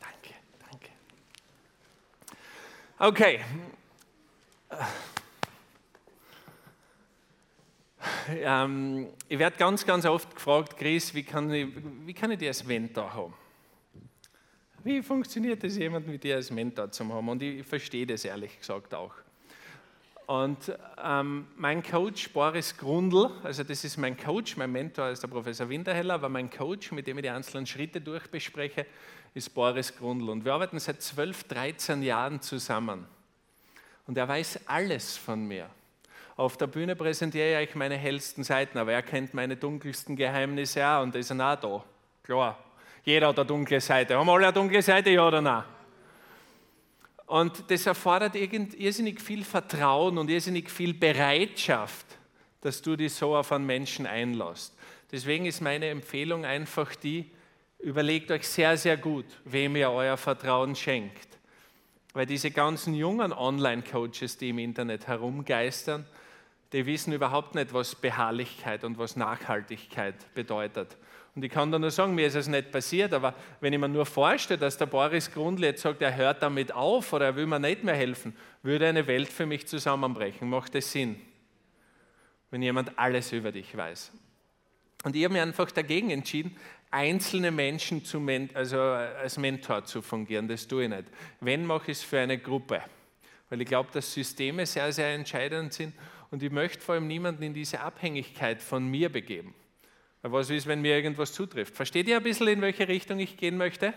Danke, 0.00 0.34
danke. 0.68 0.90
Okay. 2.98 3.40
Ähm, 8.28 9.08
ich 9.28 9.38
werde 9.38 9.56
ganz, 9.56 9.84
ganz 9.84 10.04
oft 10.06 10.34
gefragt, 10.34 10.76
Chris, 10.76 11.14
wie 11.14 11.22
kann 11.22 11.52
ich, 11.52 11.68
wie 12.04 12.14
kann 12.14 12.30
ich 12.30 12.38
dich 12.38 12.48
als 12.48 12.64
Mentor 12.64 13.12
haben? 13.12 13.34
Wie 14.82 15.02
funktioniert 15.02 15.62
es, 15.64 15.76
jemanden 15.76 16.12
wie 16.12 16.18
dir 16.18 16.36
als 16.36 16.50
Mentor 16.50 16.90
zu 16.90 17.06
haben? 17.12 17.28
Und 17.28 17.42
ich 17.42 17.66
verstehe 17.66 18.06
das 18.06 18.24
ehrlich 18.24 18.58
gesagt 18.58 18.94
auch. 18.94 19.12
Und 20.26 20.76
ähm, 21.02 21.46
mein 21.56 21.84
Coach 21.84 22.30
Boris 22.32 22.76
Grundl, 22.76 23.30
also 23.44 23.62
das 23.62 23.84
ist 23.84 23.96
mein 23.96 24.16
Coach, 24.16 24.56
mein 24.56 24.72
Mentor 24.72 25.10
ist 25.10 25.22
der 25.22 25.28
Professor 25.28 25.68
Winterheller, 25.68 26.14
aber 26.14 26.28
mein 26.28 26.50
Coach, 26.50 26.90
mit 26.90 27.06
dem 27.06 27.18
ich 27.18 27.22
die 27.22 27.30
einzelnen 27.30 27.64
Schritte 27.64 28.00
durchbespreche, 28.00 28.86
ist 29.34 29.54
Boris 29.54 29.96
Grundl. 29.96 30.30
Und 30.30 30.44
wir 30.44 30.52
arbeiten 30.52 30.80
seit 30.80 31.00
12, 31.00 31.44
13 31.44 32.02
Jahren 32.02 32.40
zusammen. 32.40 33.06
Und 34.08 34.18
er 34.18 34.26
weiß 34.26 34.60
alles 34.66 35.16
von 35.16 35.46
mir. 35.46 35.70
Auf 36.36 36.56
der 36.56 36.66
Bühne 36.66 36.96
präsentiere 36.96 37.62
ich 37.62 37.74
meine 37.76 37.96
hellsten 37.96 38.42
Seiten, 38.42 38.78
aber 38.78 38.92
er 38.92 39.02
kennt 39.02 39.32
meine 39.32 39.56
dunkelsten 39.56 40.16
Geheimnisse 40.16 40.84
auch 40.86 41.02
und 41.02 41.14
da 41.14 41.18
ist 41.20 41.32
auch 41.32 41.36
da. 41.56 41.84
Klar, 42.24 42.58
jeder 43.04 43.28
hat 43.28 43.38
eine 43.38 43.46
dunkle 43.46 43.80
Seite. 43.80 44.18
Haben 44.18 44.28
alle 44.28 44.46
eine 44.46 44.52
dunkle 44.52 44.82
Seite, 44.82 45.10
ja 45.10 45.26
oder 45.26 45.40
nein? 45.40 45.62
Und 47.26 47.70
das 47.70 47.86
erfordert 47.86 48.36
irrsinnig 48.36 49.20
viel 49.20 49.44
Vertrauen 49.44 50.16
und 50.16 50.30
irrsinnig 50.30 50.70
viel 50.70 50.94
Bereitschaft, 50.94 52.06
dass 52.60 52.80
du 52.80 52.96
dich 52.96 53.12
so 53.12 53.36
auf 53.36 53.50
einen 53.52 53.66
Menschen 53.66 54.06
einlässt. 54.06 54.76
Deswegen 55.10 55.46
ist 55.46 55.60
meine 55.60 55.88
Empfehlung 55.88 56.44
einfach 56.44 56.94
die, 56.94 57.30
überlegt 57.80 58.30
euch 58.30 58.46
sehr, 58.46 58.76
sehr 58.76 58.96
gut, 58.96 59.26
wem 59.44 59.76
ihr 59.76 59.90
euer 59.90 60.16
Vertrauen 60.16 60.74
schenkt. 60.76 61.28
Weil 62.12 62.26
diese 62.26 62.50
ganzen 62.50 62.94
jungen 62.94 63.32
Online-Coaches, 63.32 64.38
die 64.38 64.50
im 64.50 64.58
Internet 64.58 65.06
herumgeistern, 65.06 66.06
die 66.72 66.86
wissen 66.86 67.12
überhaupt 67.12 67.54
nicht, 67.54 67.72
was 67.72 67.94
Beharrlichkeit 67.94 68.84
und 68.84 68.98
was 68.98 69.16
Nachhaltigkeit 69.16 70.14
bedeutet. 70.34 70.96
Und 71.36 71.44
ich 71.44 71.50
kann 71.52 71.70
da 71.70 71.78
nur 71.78 71.90
sagen, 71.90 72.14
mir 72.14 72.26
ist 72.26 72.34
es 72.34 72.48
nicht 72.48 72.72
passiert, 72.72 73.12
aber 73.12 73.34
wenn 73.60 73.70
ich 73.70 73.78
mir 73.78 73.88
nur 73.88 74.06
vorstelle, 74.06 74.58
dass 74.58 74.78
der 74.78 74.86
Boris 74.86 75.30
Grundl 75.30 75.64
jetzt 75.64 75.82
sagt, 75.82 76.00
er 76.00 76.16
hört 76.16 76.42
damit 76.42 76.72
auf 76.72 77.12
oder 77.12 77.26
er 77.26 77.36
will 77.36 77.46
mir 77.46 77.58
nicht 77.58 77.84
mehr 77.84 77.94
helfen, 77.94 78.34
würde 78.62 78.88
eine 78.88 79.06
Welt 79.06 79.28
für 79.28 79.44
mich 79.44 79.66
zusammenbrechen. 79.66 80.48
Macht 80.48 80.74
das 80.74 80.90
Sinn? 80.90 81.20
Wenn 82.50 82.62
jemand 82.62 82.98
alles 82.98 83.32
über 83.32 83.52
dich 83.52 83.76
weiß. 83.76 84.12
Und 85.04 85.14
ich 85.14 85.24
habe 85.24 85.34
mich 85.34 85.42
einfach 85.42 85.70
dagegen 85.70 86.08
entschieden, 86.08 86.56
einzelne 86.90 87.50
Menschen 87.50 88.02
zu, 88.02 88.26
also 88.54 88.80
als 88.80 89.36
Mentor 89.36 89.84
zu 89.84 90.00
fungieren. 90.00 90.48
Das 90.48 90.66
tue 90.66 90.84
ich 90.84 90.88
nicht. 90.88 91.04
Wenn, 91.40 91.66
mache 91.66 91.90
ich 91.90 91.98
es 91.98 92.02
für 92.02 92.18
eine 92.18 92.38
Gruppe. 92.38 92.80
Weil 93.50 93.60
ich 93.60 93.68
glaube, 93.68 93.90
dass 93.92 94.10
Systeme 94.10 94.64
sehr, 94.64 94.90
sehr 94.90 95.14
entscheidend 95.14 95.74
sind 95.74 95.92
und 96.30 96.42
ich 96.42 96.50
möchte 96.50 96.80
vor 96.80 96.94
allem 96.94 97.06
niemanden 97.06 97.42
in 97.42 97.52
diese 97.52 97.80
Abhängigkeit 97.80 98.62
von 98.62 98.88
mir 98.88 99.10
begeben. 99.10 99.54
Was 100.22 100.50
ist, 100.50 100.66
wenn 100.66 100.80
mir 100.80 100.96
irgendwas 100.96 101.32
zutrifft? 101.32 101.76
Versteht 101.76 102.08
ihr 102.08 102.16
ein 102.16 102.22
bisschen, 102.22 102.48
in 102.48 102.60
welche 102.60 102.88
Richtung 102.88 103.18
ich 103.18 103.36
gehen 103.36 103.56
möchte? 103.56 103.94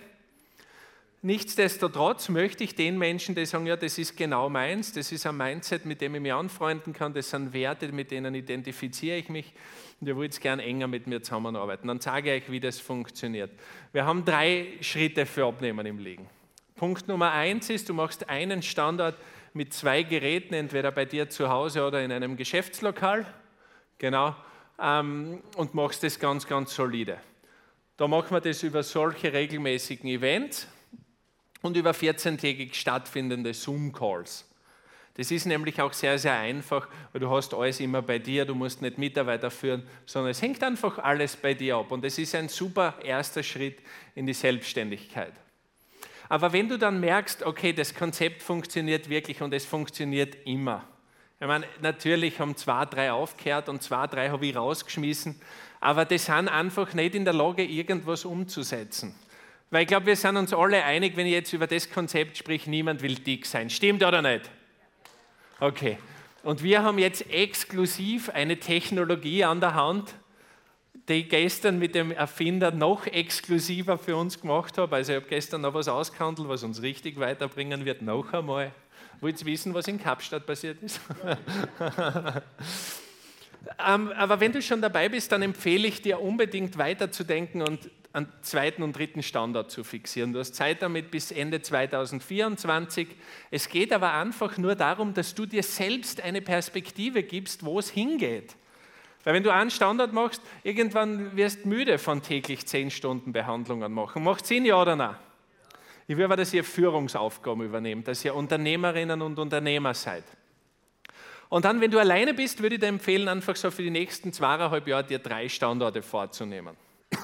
Nichtsdestotrotz 1.21 2.29
möchte 2.29 2.63
ich 2.63 2.75
den 2.75 2.97
Menschen, 2.97 3.35
die 3.35 3.45
sagen, 3.45 3.65
ja, 3.65 3.75
das 3.75 3.97
ist 3.97 4.15
genau 4.15 4.47
meins, 4.47 4.93
das 4.93 5.11
ist 5.11 5.25
ein 5.25 5.35
Mindset, 5.35 5.85
mit 5.85 5.99
dem 5.99 6.15
ich 6.15 6.21
mich 6.21 6.31
anfreunden 6.31 6.93
kann, 6.93 7.13
das 7.13 7.29
sind 7.29 7.51
Werte, 7.51 7.91
mit 7.91 8.11
denen 8.11 8.35
identifiziere 8.35 9.17
ich 9.17 9.27
mich 9.27 9.51
und 9.99 10.07
ihr 10.07 10.15
wollt 10.15 10.39
gerne 10.39 10.63
enger 10.63 10.87
mit 10.87 11.07
mir 11.07 11.21
zusammenarbeiten. 11.21 11.89
Dann 11.89 11.99
sage 11.99 12.33
ich 12.33 12.43
euch, 12.43 12.51
wie 12.51 12.61
das 12.61 12.79
funktioniert. 12.79 13.51
Wir 13.91 14.05
haben 14.05 14.23
drei 14.23 14.67
Schritte 14.79 15.25
für 15.25 15.45
Abnehmen 15.45 15.85
im 15.85 15.99
Liegen. 15.99 16.29
Punkt 16.77 17.09
Nummer 17.09 17.33
eins 17.33 17.69
ist, 17.69 17.89
du 17.89 17.93
machst 17.93 18.29
einen 18.29 18.61
Standort 18.61 19.17
mit 19.53 19.73
zwei 19.73 20.03
Geräten, 20.03 20.53
entweder 20.53 20.91
bei 20.93 21.03
dir 21.03 21.29
zu 21.29 21.49
Hause 21.49 21.85
oder 21.85 22.01
in 22.01 22.13
einem 22.13 22.37
Geschäftslokal. 22.37 23.25
Genau 23.97 24.35
ähm, 24.81 25.41
und 25.55 25.73
machst 25.73 26.03
das 26.03 26.19
ganz, 26.19 26.47
ganz 26.47 26.73
solide. 26.73 27.19
Da 27.97 28.07
machen 28.07 28.31
wir 28.31 28.41
das 28.41 28.63
über 28.63 28.81
solche 28.83 29.33
regelmäßigen 29.33 30.09
Events 30.09 30.67
und 31.61 31.75
über 31.75 31.91
14-tägig 31.91 32.73
stattfindende 32.73 33.53
Zoom-Calls. 33.53 34.45
Das 35.15 35.31
ist 35.31 35.45
nämlich 35.45 35.81
auch 35.81 35.91
sehr, 35.91 36.17
sehr 36.17 36.35
einfach, 36.35 36.87
weil 37.11 37.19
du 37.19 37.29
hast 37.29 37.53
alles 37.53 37.81
immer 37.81 38.01
bei 38.01 38.19
dir, 38.19 38.45
du 38.45 38.55
musst 38.55 38.81
nicht 38.81 38.97
Mitarbeiter 38.97 39.51
führen, 39.51 39.83
sondern 40.05 40.31
es 40.31 40.41
hängt 40.41 40.63
einfach 40.63 40.97
alles 40.97 41.35
bei 41.35 41.53
dir 41.53 41.75
ab. 41.75 41.91
Und 41.91 42.05
es 42.05 42.17
ist 42.17 42.35
ein 42.35 42.47
super 42.47 42.95
erster 43.03 43.43
Schritt 43.43 43.79
in 44.15 44.25
die 44.25 44.33
Selbstständigkeit. 44.33 45.33
Aber 46.29 46.53
wenn 46.53 46.69
du 46.69 46.77
dann 46.77 47.01
merkst, 47.01 47.43
okay, 47.43 47.73
das 47.73 47.93
Konzept 47.93 48.41
funktioniert 48.41 49.09
wirklich 49.09 49.41
und 49.41 49.53
es 49.53 49.65
funktioniert 49.65 50.37
immer, 50.45 50.87
ich 51.39 51.47
meine, 51.47 51.65
natürlich 51.81 52.39
haben 52.39 52.55
zwei, 52.57 52.85
drei 52.85 53.11
aufgehört 53.11 53.69
und 53.69 53.81
zwei, 53.81 54.07
drei 54.07 54.29
habe 54.29 54.45
ich 54.45 54.55
rausgeschmissen, 54.55 55.39
aber 55.79 56.03
die 56.03 56.17
sind 56.17 56.49
einfach 56.49 56.93
nicht 56.93 57.15
in 57.15 57.23
der 57.23 57.33
Lage, 57.33 57.63
irgendwas 57.63 58.25
umzusetzen. 58.25 59.15
Weil 59.71 59.83
ich 59.83 59.87
glaube, 59.87 60.07
wir 60.07 60.15
sind 60.15 60.35
uns 60.35 60.53
alle 60.53 60.83
einig, 60.83 61.15
wenn 61.15 61.27
ich 61.27 61.33
jetzt 61.33 61.53
über 61.53 61.67
das 61.67 61.89
Konzept 61.89 62.37
spreche, 62.37 62.69
niemand 62.69 63.01
will 63.01 63.15
dick 63.15 63.45
sein. 63.45 63.69
Stimmt 63.69 64.03
oder 64.03 64.21
nicht? 64.21 64.49
Okay. 65.59 65.97
Und 66.43 66.63
wir 66.63 66.83
haben 66.83 66.97
jetzt 66.97 67.29
exklusiv 67.31 68.29
eine 68.29 68.57
Technologie 68.57 69.43
an 69.43 69.59
der 69.59 69.75
Hand, 69.75 70.15
die 71.07 71.21
ich 71.21 71.29
gestern 71.29 71.79
mit 71.79 71.95
dem 71.95 72.11
Erfinder 72.11 72.71
noch 72.71 73.05
exklusiver 73.07 73.97
für 73.97 74.15
uns 74.15 74.39
gemacht 74.41 74.77
habe. 74.77 74.95
Also 74.95 75.13
ich 75.13 75.17
habe 75.17 75.27
gestern 75.27 75.61
noch 75.61 75.73
was 75.73 75.87
ausgehandelt, 75.87 76.47
was 76.49 76.63
uns 76.63 76.81
richtig 76.81 77.19
weiterbringen 77.19 77.85
wird, 77.85 78.01
noch 78.01 78.33
einmal. 78.33 78.71
Wollt 79.21 79.39
ihr 79.41 79.45
wissen, 79.47 79.73
was 79.73 79.87
in 79.87 79.99
Kapstadt 79.99 80.45
passiert 80.45 80.81
ist? 80.81 81.01
ähm, 83.85 84.11
aber 84.13 84.39
wenn 84.39 84.51
du 84.53 84.61
schon 84.61 84.81
dabei 84.81 85.09
bist, 85.09 85.31
dann 85.31 85.41
empfehle 85.41 85.87
ich 85.87 86.01
dir 86.01 86.21
unbedingt 86.21 86.77
weiterzudenken 86.77 87.61
und 87.61 87.91
einen 88.13 88.31
zweiten 88.41 88.81
und 88.81 88.97
dritten 88.97 89.21
Standard 89.21 89.69
zu 89.69 89.83
fixieren. 89.83 90.33
Du 90.33 90.39
hast 90.39 90.55
Zeit 90.55 90.81
damit 90.81 91.11
bis 91.11 91.31
Ende 91.31 91.61
2024. 91.61 93.07
Es 93.51 93.69
geht 93.69 93.93
aber 93.93 94.13
einfach 94.13 94.57
nur 94.57 94.75
darum, 94.75 95.13
dass 95.13 95.35
du 95.35 95.45
dir 95.45 95.63
selbst 95.63 96.21
eine 96.21 96.41
Perspektive 96.41 97.21
gibst, 97.23 97.63
wo 97.63 97.77
es 97.77 97.89
hingeht. 97.89 98.55
Weil 99.23 99.33
wenn 99.33 99.43
du 99.43 99.53
einen 99.53 99.69
Standard 99.69 100.13
machst, 100.13 100.41
irgendwann 100.63 101.35
wirst 101.35 101.65
du 101.65 101.69
müde 101.69 101.99
von 101.99 102.21
täglich 102.21 102.65
10 102.65 102.89
Stunden 102.89 103.33
Behandlungen 103.33 103.91
machen. 103.91 104.23
Macht 104.23 104.45
Sinn, 104.45 104.65
ja 104.65 104.81
oder 104.81 104.95
nein? 104.95 105.15
Ich 106.09 106.17
will 106.17 106.25
aber, 106.25 106.37
dass 106.37 106.51
ihr 106.55 106.63
Führungsaufgaben 106.63 107.63
übernehmt, 107.63 108.07
dass 108.07 108.25
ihr 108.25 108.33
Unternehmerinnen 108.33 109.21
und 109.21 109.37
Unternehmer 109.37 109.93
seid. 109.93 110.23
Und 111.49 111.65
dann, 111.65 111.79
wenn 111.81 111.91
du 111.91 111.99
alleine 111.99 112.33
bist, 112.33 112.63
würde 112.63 112.75
ich 112.75 112.81
dir 112.81 112.87
empfehlen, 112.87 113.27
einfach 113.27 113.55
so 113.55 113.69
für 113.69 113.83
die 113.83 113.91
nächsten 113.91 114.33
zweieinhalb 114.33 114.87
Jahre 114.87 115.03
dir 115.03 115.19
drei 115.19 115.47
Standorte 115.47 116.01
vorzunehmen. 116.01 116.75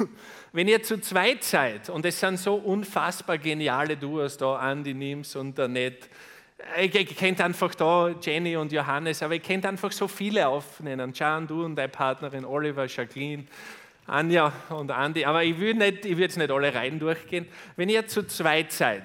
Wenn 0.51 0.67
ihr 0.67 0.83
zu 0.83 1.01
zweit 1.01 1.43
seid, 1.43 1.89
und 1.89 2.05
es 2.05 2.19
sind 2.19 2.37
so 2.37 2.53
unfassbar 2.53 3.39
geniale 3.39 3.97
Duos 3.97 4.37
da, 4.37 4.71
Andy 4.71 4.93
Nims 4.93 5.35
und 5.35 5.57
der 5.57 5.67
ich, 6.79 6.93
ich 6.93 7.17
kennt 7.17 7.41
einfach 7.41 7.73
da 7.73 8.09
Jenny 8.21 8.55
und 8.55 8.71
Johannes, 8.71 9.23
aber 9.23 9.33
ich 9.33 9.43
kennt 9.43 9.65
einfach 9.65 9.91
so 9.91 10.07
viele 10.07 10.47
aufnehmen. 10.47 11.11
Jan, 11.13 11.47
du 11.47 11.65
und 11.65 11.75
deine 11.75 11.89
Partnerin 11.89 12.45
Oliver, 12.45 12.85
Jacqueline, 12.85 13.45
Anja 14.07 14.53
und 14.69 14.91
Andi, 14.91 15.25
aber 15.25 15.43
ich 15.43 15.59
will, 15.59 15.81
jetzt 15.81 16.37
nicht 16.37 16.51
alle 16.51 16.73
Reihen 16.73 16.99
durchgehen. 16.99 17.47
Wenn 17.75 17.89
ihr 17.89 18.07
zu 18.07 18.25
zweit 18.27 18.71
seid 18.71 19.03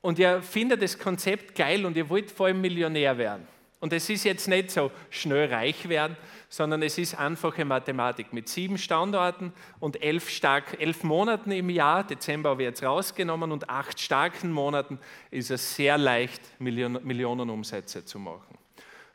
und 0.00 0.18
ihr 0.18 0.42
findet 0.42 0.82
das 0.82 0.98
Konzept 0.98 1.54
geil 1.54 1.86
und 1.86 1.96
ihr 1.96 2.08
wollt 2.08 2.30
vor 2.30 2.46
allem 2.46 2.60
Millionär 2.60 3.16
werden, 3.18 3.46
und 3.80 3.94
es 3.94 4.10
ist 4.10 4.24
jetzt 4.24 4.46
nicht 4.46 4.70
so 4.70 4.90
schnell 5.08 5.50
reich 5.50 5.88
werden, 5.88 6.14
sondern 6.50 6.82
es 6.82 6.98
ist 6.98 7.18
einfache 7.18 7.64
Mathematik 7.64 8.30
mit 8.30 8.46
sieben 8.46 8.76
Standorten 8.76 9.54
und 9.78 10.02
elf, 10.02 10.28
stark, 10.28 10.78
elf 10.78 11.02
Monaten 11.02 11.50
im 11.50 11.70
Jahr, 11.70 12.04
Dezember 12.04 12.50
habe 12.50 12.62
ich 12.62 12.68
jetzt 12.68 12.82
rausgenommen, 12.82 13.50
und 13.52 13.70
acht 13.70 13.98
starken 13.98 14.52
Monaten 14.52 14.98
ist 15.30 15.50
es 15.50 15.76
sehr 15.76 15.96
leicht, 15.96 16.42
Millionen, 16.60 17.02
Millionen 17.06 17.48
Umsätze 17.48 18.04
zu 18.04 18.18
machen 18.18 18.59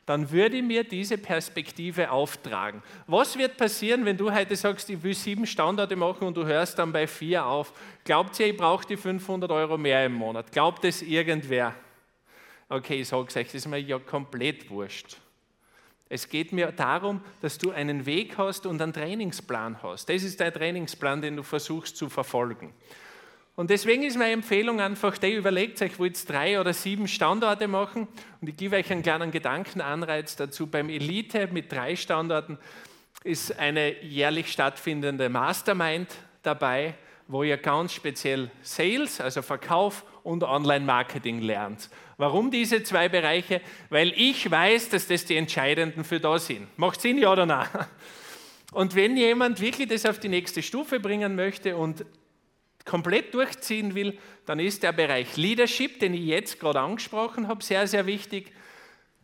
dann 0.06 0.30
würde 0.30 0.58
ich 0.58 0.62
mir 0.62 0.84
diese 0.84 1.18
Perspektive 1.18 2.10
auftragen. 2.10 2.82
Was 3.08 3.36
wird 3.36 3.56
passieren, 3.56 4.04
wenn 4.04 4.16
du 4.16 4.32
heute 4.32 4.54
sagst, 4.54 4.88
ich 4.88 5.02
will 5.02 5.14
sieben 5.14 5.46
Standorte 5.46 5.96
machen 5.96 6.28
und 6.28 6.36
du 6.36 6.46
hörst 6.46 6.78
dann 6.78 6.92
bei 6.92 7.08
vier 7.08 7.44
auf? 7.44 7.72
Glaubt 8.04 8.38
ihr, 8.38 8.46
ich 8.46 8.56
brauche 8.56 8.86
die 8.86 8.96
500 8.96 9.50
Euro 9.50 9.76
mehr 9.76 10.06
im 10.06 10.14
Monat? 10.14 10.52
Glaubt 10.52 10.84
es 10.84 11.02
irgendwer? 11.02 11.74
Okay, 12.68 13.00
ich 13.00 13.08
sage 13.08 13.26
es 13.28 13.36
euch, 13.36 13.46
das 13.46 13.54
ist 13.56 13.66
mir 13.66 13.80
ja 13.80 13.98
komplett 13.98 14.70
wurscht. 14.70 15.18
Es 16.08 16.28
geht 16.28 16.52
mir 16.52 16.70
darum, 16.70 17.20
dass 17.42 17.58
du 17.58 17.72
einen 17.72 18.06
Weg 18.06 18.38
hast 18.38 18.64
und 18.64 18.80
einen 18.80 18.92
Trainingsplan 18.92 19.82
hast. 19.82 20.08
Das 20.08 20.22
ist 20.22 20.40
dein 20.40 20.52
Trainingsplan, 20.52 21.20
den 21.20 21.36
du 21.36 21.42
versuchst 21.42 21.96
zu 21.96 22.08
verfolgen. 22.08 22.72
Und 23.56 23.70
deswegen 23.70 24.02
ist 24.02 24.18
meine 24.18 24.32
Empfehlung 24.32 24.82
einfach, 24.82 25.16
der 25.16 25.34
überlegt 25.34 25.80
euch, 25.80 25.98
wollt 25.98 26.28
drei 26.28 26.60
oder 26.60 26.74
sieben 26.74 27.08
Standorte 27.08 27.68
machen 27.68 28.06
und 28.42 28.48
ich 28.48 28.56
gebe 28.56 28.76
euch 28.76 28.92
einen 28.92 29.02
kleinen 29.02 29.30
Gedankenanreiz 29.30 30.36
dazu. 30.36 30.66
Beim 30.66 30.90
Elite 30.90 31.48
mit 31.50 31.72
drei 31.72 31.96
Standorten 31.96 32.58
ist 33.24 33.58
eine 33.58 34.02
jährlich 34.04 34.52
stattfindende 34.52 35.30
Mastermind 35.30 36.14
dabei, 36.42 36.94
wo 37.28 37.42
ihr 37.42 37.56
ganz 37.56 37.94
speziell 37.94 38.50
Sales, 38.60 39.22
also 39.22 39.40
Verkauf 39.40 40.04
und 40.22 40.44
Online-Marketing 40.44 41.40
lernt. 41.40 41.88
Warum 42.18 42.50
diese 42.50 42.82
zwei 42.82 43.08
Bereiche? 43.08 43.62
Weil 43.88 44.12
ich 44.16 44.50
weiß, 44.50 44.90
dass 44.90 45.08
das 45.08 45.24
die 45.24 45.36
entscheidenden 45.36 46.04
für 46.04 46.20
da 46.20 46.38
sind. 46.38 46.66
Macht 46.78 47.00
Sinn, 47.00 47.16
ja 47.16 47.32
oder 47.32 47.46
nein? 47.46 47.68
Und 48.72 48.94
wenn 48.94 49.16
jemand 49.16 49.62
wirklich 49.62 49.88
das 49.88 50.04
auf 50.04 50.18
die 50.18 50.28
nächste 50.28 50.62
Stufe 50.62 51.00
bringen 51.00 51.34
möchte 51.36 51.76
und 51.76 52.04
komplett 52.86 53.34
durchziehen 53.34 53.94
will, 53.94 54.18
dann 54.46 54.58
ist 54.58 54.82
der 54.82 54.92
Bereich 54.92 55.36
Leadership, 55.36 56.00
den 56.00 56.14
ich 56.14 56.24
jetzt 56.24 56.58
gerade 56.58 56.80
angesprochen 56.80 57.48
habe, 57.48 57.62
sehr, 57.62 57.86
sehr 57.86 58.06
wichtig. 58.06 58.52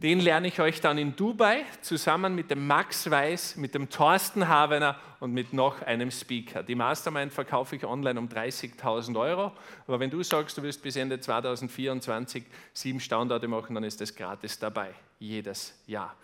Den 0.02 0.18
lerne 0.18 0.48
ich 0.48 0.58
euch 0.58 0.80
dann 0.80 0.98
in 0.98 1.14
Dubai 1.14 1.64
zusammen 1.80 2.34
mit 2.34 2.50
dem 2.50 2.66
Max 2.66 3.08
Weiß, 3.08 3.54
mit 3.54 3.72
dem 3.76 3.88
Thorsten 3.88 4.48
Havener 4.48 4.98
und 5.20 5.32
mit 5.32 5.52
noch 5.52 5.80
einem 5.82 6.10
Speaker. 6.10 6.64
Die 6.64 6.74
Mastermind 6.74 7.32
verkaufe 7.32 7.76
ich 7.76 7.84
online 7.84 8.18
um 8.18 8.26
30.000 8.26 9.16
Euro. 9.16 9.52
Aber 9.86 10.00
wenn 10.00 10.10
du 10.10 10.20
sagst, 10.24 10.58
du 10.58 10.62
wirst 10.64 10.82
bis 10.82 10.96
Ende 10.96 11.20
2024 11.20 12.42
sieben 12.72 12.98
Standorte 12.98 13.46
machen, 13.46 13.76
dann 13.76 13.84
ist 13.84 14.00
das 14.00 14.12
gratis 14.12 14.58
dabei, 14.58 14.92
jedes 15.20 15.80
Jahr. 15.86 16.16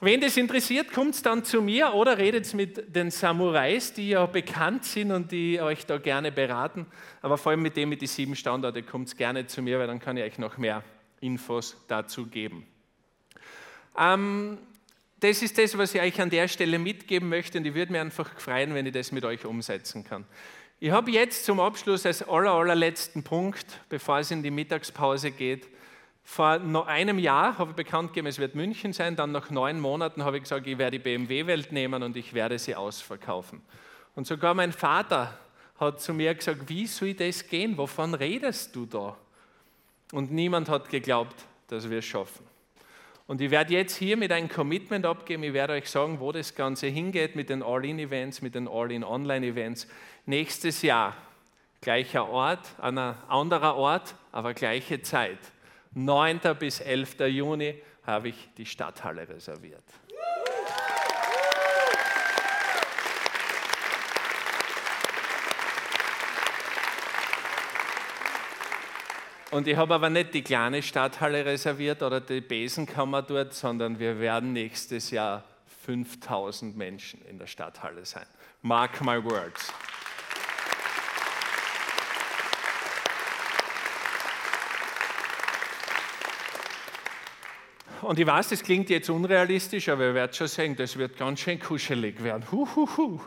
Wen 0.00 0.20
das 0.20 0.36
interessiert, 0.36 0.92
kommt 0.92 1.24
dann 1.24 1.44
zu 1.44 1.62
mir 1.62 1.94
oder 1.94 2.18
redet 2.18 2.52
mit 2.52 2.94
den 2.94 3.10
Samurais, 3.10 3.92
die 3.92 4.10
ja 4.10 4.26
bekannt 4.26 4.84
sind 4.84 5.12
und 5.12 5.30
die 5.30 5.60
euch 5.60 5.86
da 5.86 5.98
gerne 5.98 6.32
beraten. 6.32 6.86
Aber 7.22 7.38
vor 7.38 7.52
allem 7.52 7.62
mit 7.62 7.76
dem 7.76 7.88
mit 7.88 8.00
den 8.00 8.08
sieben 8.08 8.34
Standorten 8.34 8.84
kommt 8.84 9.16
gerne 9.16 9.46
zu 9.46 9.62
mir, 9.62 9.78
weil 9.78 9.86
dann 9.86 10.00
kann 10.00 10.16
ich 10.16 10.24
euch 10.24 10.38
noch 10.38 10.58
mehr 10.58 10.82
Infos 11.20 11.76
dazu 11.86 12.26
geben. 12.26 12.66
Ähm, 13.96 14.58
das 15.20 15.42
ist 15.42 15.56
das, 15.56 15.78
was 15.78 15.94
ich 15.94 16.00
euch 16.00 16.20
an 16.20 16.28
der 16.28 16.48
Stelle 16.48 16.78
mitgeben 16.78 17.28
möchte 17.28 17.56
und 17.56 17.64
ich 17.64 17.74
würde 17.74 17.92
mich 17.92 18.00
einfach 18.00 18.38
freuen, 18.38 18.74
wenn 18.74 18.84
ich 18.84 18.92
das 18.92 19.12
mit 19.12 19.24
euch 19.24 19.46
umsetzen 19.46 20.04
kann. 20.04 20.26
Ich 20.80 20.90
habe 20.90 21.12
jetzt 21.12 21.46
zum 21.46 21.60
Abschluss 21.60 22.04
als 22.04 22.28
aller, 22.28 22.50
allerletzten 22.50 23.22
Punkt, 23.22 23.64
bevor 23.88 24.18
es 24.18 24.30
in 24.30 24.42
die 24.42 24.50
Mittagspause 24.50 25.30
geht, 25.30 25.66
vor 26.24 26.58
noch 26.58 26.86
einem 26.86 27.18
Jahr 27.18 27.58
habe 27.58 27.70
ich 27.70 27.76
bekannt 27.76 28.08
gegeben, 28.08 28.26
es 28.26 28.38
wird 28.38 28.54
München 28.54 28.92
sein, 28.92 29.14
dann 29.14 29.30
nach 29.30 29.50
neun 29.50 29.78
Monaten 29.78 30.24
habe 30.24 30.38
ich 30.38 30.44
gesagt, 30.44 30.66
ich 30.66 30.78
werde 30.78 30.98
die 30.98 31.04
BMW-Welt 31.04 31.70
nehmen 31.70 32.02
und 32.02 32.16
ich 32.16 32.32
werde 32.32 32.58
sie 32.58 32.74
ausverkaufen. 32.74 33.60
Und 34.14 34.26
sogar 34.26 34.54
mein 34.54 34.72
Vater 34.72 35.38
hat 35.78 36.00
zu 36.00 36.14
mir 36.14 36.34
gesagt, 36.34 36.68
wie 36.68 36.86
soll 36.86 37.14
das 37.14 37.46
gehen? 37.46 37.76
Wovon 37.76 38.14
redest 38.14 38.74
du 38.74 38.86
da? 38.86 39.16
Und 40.12 40.32
niemand 40.32 40.68
hat 40.68 40.88
geglaubt, 40.88 41.36
dass 41.68 41.90
wir 41.90 41.98
es 41.98 42.04
schaffen. 42.04 42.46
Und 43.26 43.40
ich 43.40 43.50
werde 43.50 43.72
jetzt 43.72 43.96
hier 43.96 44.16
mit 44.16 44.32
einem 44.32 44.48
Commitment 44.48 45.06
abgeben. 45.06 45.42
Ich 45.44 45.52
werde 45.52 45.74
euch 45.74 45.88
sagen, 45.88 46.20
wo 46.20 46.30
das 46.30 46.54
Ganze 46.54 46.86
hingeht 46.88 47.36
mit 47.36 47.48
den 47.48 47.62
All-In-Events, 47.62 48.42
mit 48.42 48.54
den 48.54 48.68
All-In-Online-Events. 48.68 49.88
Nächstes 50.26 50.82
Jahr, 50.82 51.16
gleicher 51.80 52.28
Ort, 52.28 52.74
an 52.78 52.98
anderer 52.98 53.76
Ort, 53.76 54.14
aber 54.30 54.52
gleiche 54.52 55.00
Zeit. 55.02 55.38
9. 55.94 56.40
bis 56.58 56.80
11. 56.80 57.20
Juni 57.28 57.80
habe 58.04 58.28
ich 58.30 58.48
die 58.56 58.66
Stadthalle 58.66 59.28
reserviert. 59.28 59.84
Und 69.54 69.68
ich 69.68 69.76
habe 69.76 69.94
aber 69.94 70.10
nicht 70.10 70.34
die 70.34 70.42
kleine 70.42 70.82
Stadthalle 70.82 71.44
reserviert 71.44 72.02
oder 72.02 72.20
die 72.20 72.40
Besenkammer 72.40 73.22
dort, 73.22 73.54
sondern 73.54 74.00
wir 74.00 74.18
werden 74.18 74.52
nächstes 74.52 75.12
Jahr 75.12 75.44
5000 75.84 76.76
Menschen 76.76 77.24
in 77.24 77.38
der 77.38 77.46
Stadthalle 77.46 78.04
sein. 78.04 78.26
Mark 78.62 79.00
my 79.00 79.22
words. 79.22 79.72
Und 88.04 88.18
ich 88.18 88.26
weiß, 88.26 88.50
das 88.50 88.62
klingt 88.62 88.90
jetzt 88.90 89.08
unrealistisch, 89.08 89.88
aber 89.88 90.04
ihr 90.04 90.14
werdet 90.14 90.36
schon 90.36 90.46
sehen, 90.46 90.76
das 90.76 90.96
wird 90.98 91.16
ganz 91.16 91.40
schön 91.40 91.58
kuschelig 91.58 92.22
werden. 92.22 92.44
Huhuhu. 92.52 93.18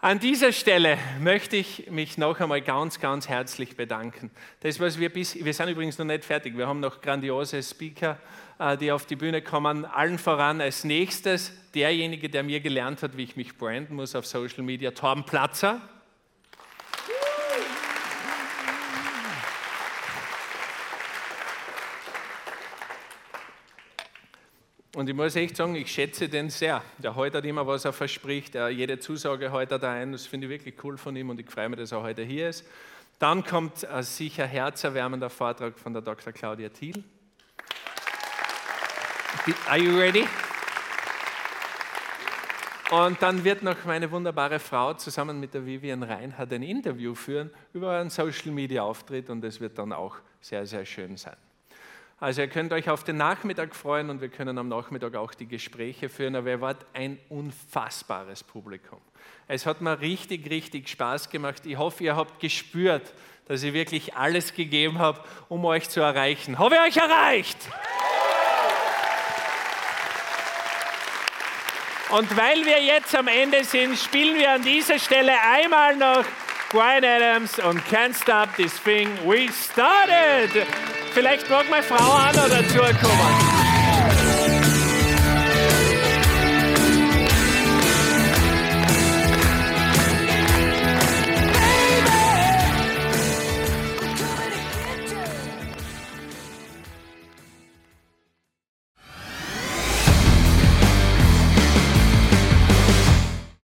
An 0.00 0.18
dieser 0.20 0.52
Stelle 0.52 0.96
möchte 1.20 1.56
ich 1.56 1.90
mich 1.90 2.16
noch 2.16 2.40
einmal 2.40 2.62
ganz, 2.62 2.98
ganz 2.98 3.28
herzlich 3.28 3.76
bedanken. 3.76 4.30
Das, 4.60 4.80
was 4.80 4.98
wir 4.98 5.10
bis, 5.10 5.42
wir 5.42 5.52
sind 5.52 5.68
übrigens 5.68 5.98
noch 5.98 6.06
nicht 6.06 6.24
fertig. 6.24 6.56
Wir 6.56 6.66
haben 6.66 6.80
noch 6.80 7.02
grandiose 7.02 7.62
Speaker, 7.62 8.18
äh, 8.58 8.76
die 8.78 8.90
auf 8.90 9.04
die 9.04 9.16
Bühne 9.16 9.42
kommen. 9.42 9.84
Allen 9.84 10.18
voran 10.18 10.62
als 10.62 10.84
nächstes 10.84 11.52
derjenige, 11.74 12.30
der 12.30 12.42
mir 12.42 12.60
gelernt 12.60 13.02
hat, 13.02 13.16
wie 13.18 13.24
ich 13.24 13.36
mich 13.36 13.56
branden 13.58 13.96
muss 13.96 14.14
auf 14.14 14.26
Social 14.26 14.62
Media, 14.62 14.92
Torben 14.92 15.24
Platzer. 15.24 15.80
Und 24.94 25.08
ich 25.08 25.14
muss 25.14 25.34
echt 25.34 25.56
sagen, 25.56 25.74
ich 25.74 25.90
schätze 25.90 26.28
den 26.28 26.50
sehr. 26.50 26.80
Der 26.98 27.16
heute 27.16 27.38
immer, 27.38 27.66
was 27.66 27.84
er 27.84 27.92
verspricht. 27.92 28.54
Er, 28.54 28.68
jede 28.68 29.00
Zusage 29.00 29.50
heute 29.50 29.76
da 29.76 29.92
ein. 29.92 30.12
Das 30.12 30.24
finde 30.26 30.46
ich 30.46 30.52
wirklich 30.52 30.76
cool 30.84 30.96
von 30.96 31.16
ihm 31.16 31.30
und 31.30 31.40
ich 31.40 31.50
freue 31.50 31.68
mich, 31.68 31.80
dass 31.80 31.90
er 31.90 32.02
heute 32.02 32.22
hier 32.22 32.50
ist. 32.50 32.64
Dann 33.18 33.44
kommt 33.44 33.84
ein 33.84 34.02
sicher 34.04 34.46
herzerwärmender 34.46 35.30
Vortrag 35.30 35.76
von 35.78 35.92
der 35.92 36.02
Dr. 36.02 36.32
Claudia 36.32 36.68
Thiel. 36.68 37.02
Are 39.66 39.78
you 39.78 39.98
ready? 39.98 40.28
Und 42.92 43.20
dann 43.20 43.42
wird 43.42 43.64
noch 43.64 43.84
meine 43.84 44.08
wunderbare 44.12 44.60
Frau 44.60 44.94
zusammen 44.94 45.40
mit 45.40 45.54
der 45.54 45.66
Vivian 45.66 46.04
Reinhardt 46.04 46.52
ein 46.52 46.62
Interview 46.62 47.16
führen 47.16 47.50
über 47.72 47.98
einen 47.98 48.10
Social 48.10 48.52
Media 48.52 48.84
Auftritt 48.84 49.28
und 49.28 49.40
das 49.40 49.58
wird 49.58 49.76
dann 49.76 49.92
auch 49.92 50.18
sehr, 50.40 50.64
sehr 50.66 50.86
schön 50.86 51.16
sein. 51.16 51.36
Also 52.20 52.42
ihr 52.42 52.48
könnt 52.48 52.72
euch 52.72 52.88
auf 52.88 53.04
den 53.04 53.16
Nachmittag 53.16 53.74
freuen 53.74 54.08
und 54.08 54.20
wir 54.20 54.28
können 54.28 54.56
am 54.56 54.68
Nachmittag 54.68 55.16
auch 55.16 55.34
die 55.34 55.46
Gespräche 55.46 56.08
führen, 56.08 56.36
aber 56.36 56.50
ihr 56.50 56.60
wart 56.60 56.86
ein 56.92 57.18
unfassbares 57.28 58.44
Publikum. 58.44 59.00
Es 59.48 59.66
hat 59.66 59.80
mir 59.80 60.00
richtig, 60.00 60.48
richtig 60.48 60.88
Spaß 60.88 61.28
gemacht. 61.28 61.66
Ich 61.66 61.76
hoffe, 61.76 62.04
ihr 62.04 62.16
habt 62.16 62.40
gespürt, 62.40 63.12
dass 63.46 63.62
ich 63.62 63.72
wirklich 63.74 64.14
alles 64.14 64.54
gegeben 64.54 64.98
habe, 64.98 65.20
um 65.48 65.64
euch 65.64 65.88
zu 65.90 66.00
erreichen. 66.00 66.58
Habe 66.58 66.76
ich 66.76 66.80
euch 66.80 66.96
erreicht? 66.96 67.58
Und 72.10 72.36
weil 72.36 72.64
wir 72.64 72.80
jetzt 72.80 73.14
am 73.16 73.26
Ende 73.26 73.64
sind, 73.64 73.98
spielen 73.98 74.38
wir 74.38 74.52
an 74.52 74.62
dieser 74.62 74.98
Stelle 75.00 75.32
einmal 75.42 75.96
noch 75.96 76.24
Brian 76.70 77.04
Adams 77.04 77.58
und 77.58 77.80
Can't 77.88 78.14
Stop 78.14 78.54
This 78.56 78.80
Thing 78.82 79.08
We 79.26 79.48
Started. 79.52 80.66
Vielleicht 81.14 81.48
mag 81.48 81.70
meine 81.70 81.84
Frau 81.84 81.94
auch 81.94 82.32
noch 82.32 82.48
dazu 82.48 82.78
kommen. 82.78 83.53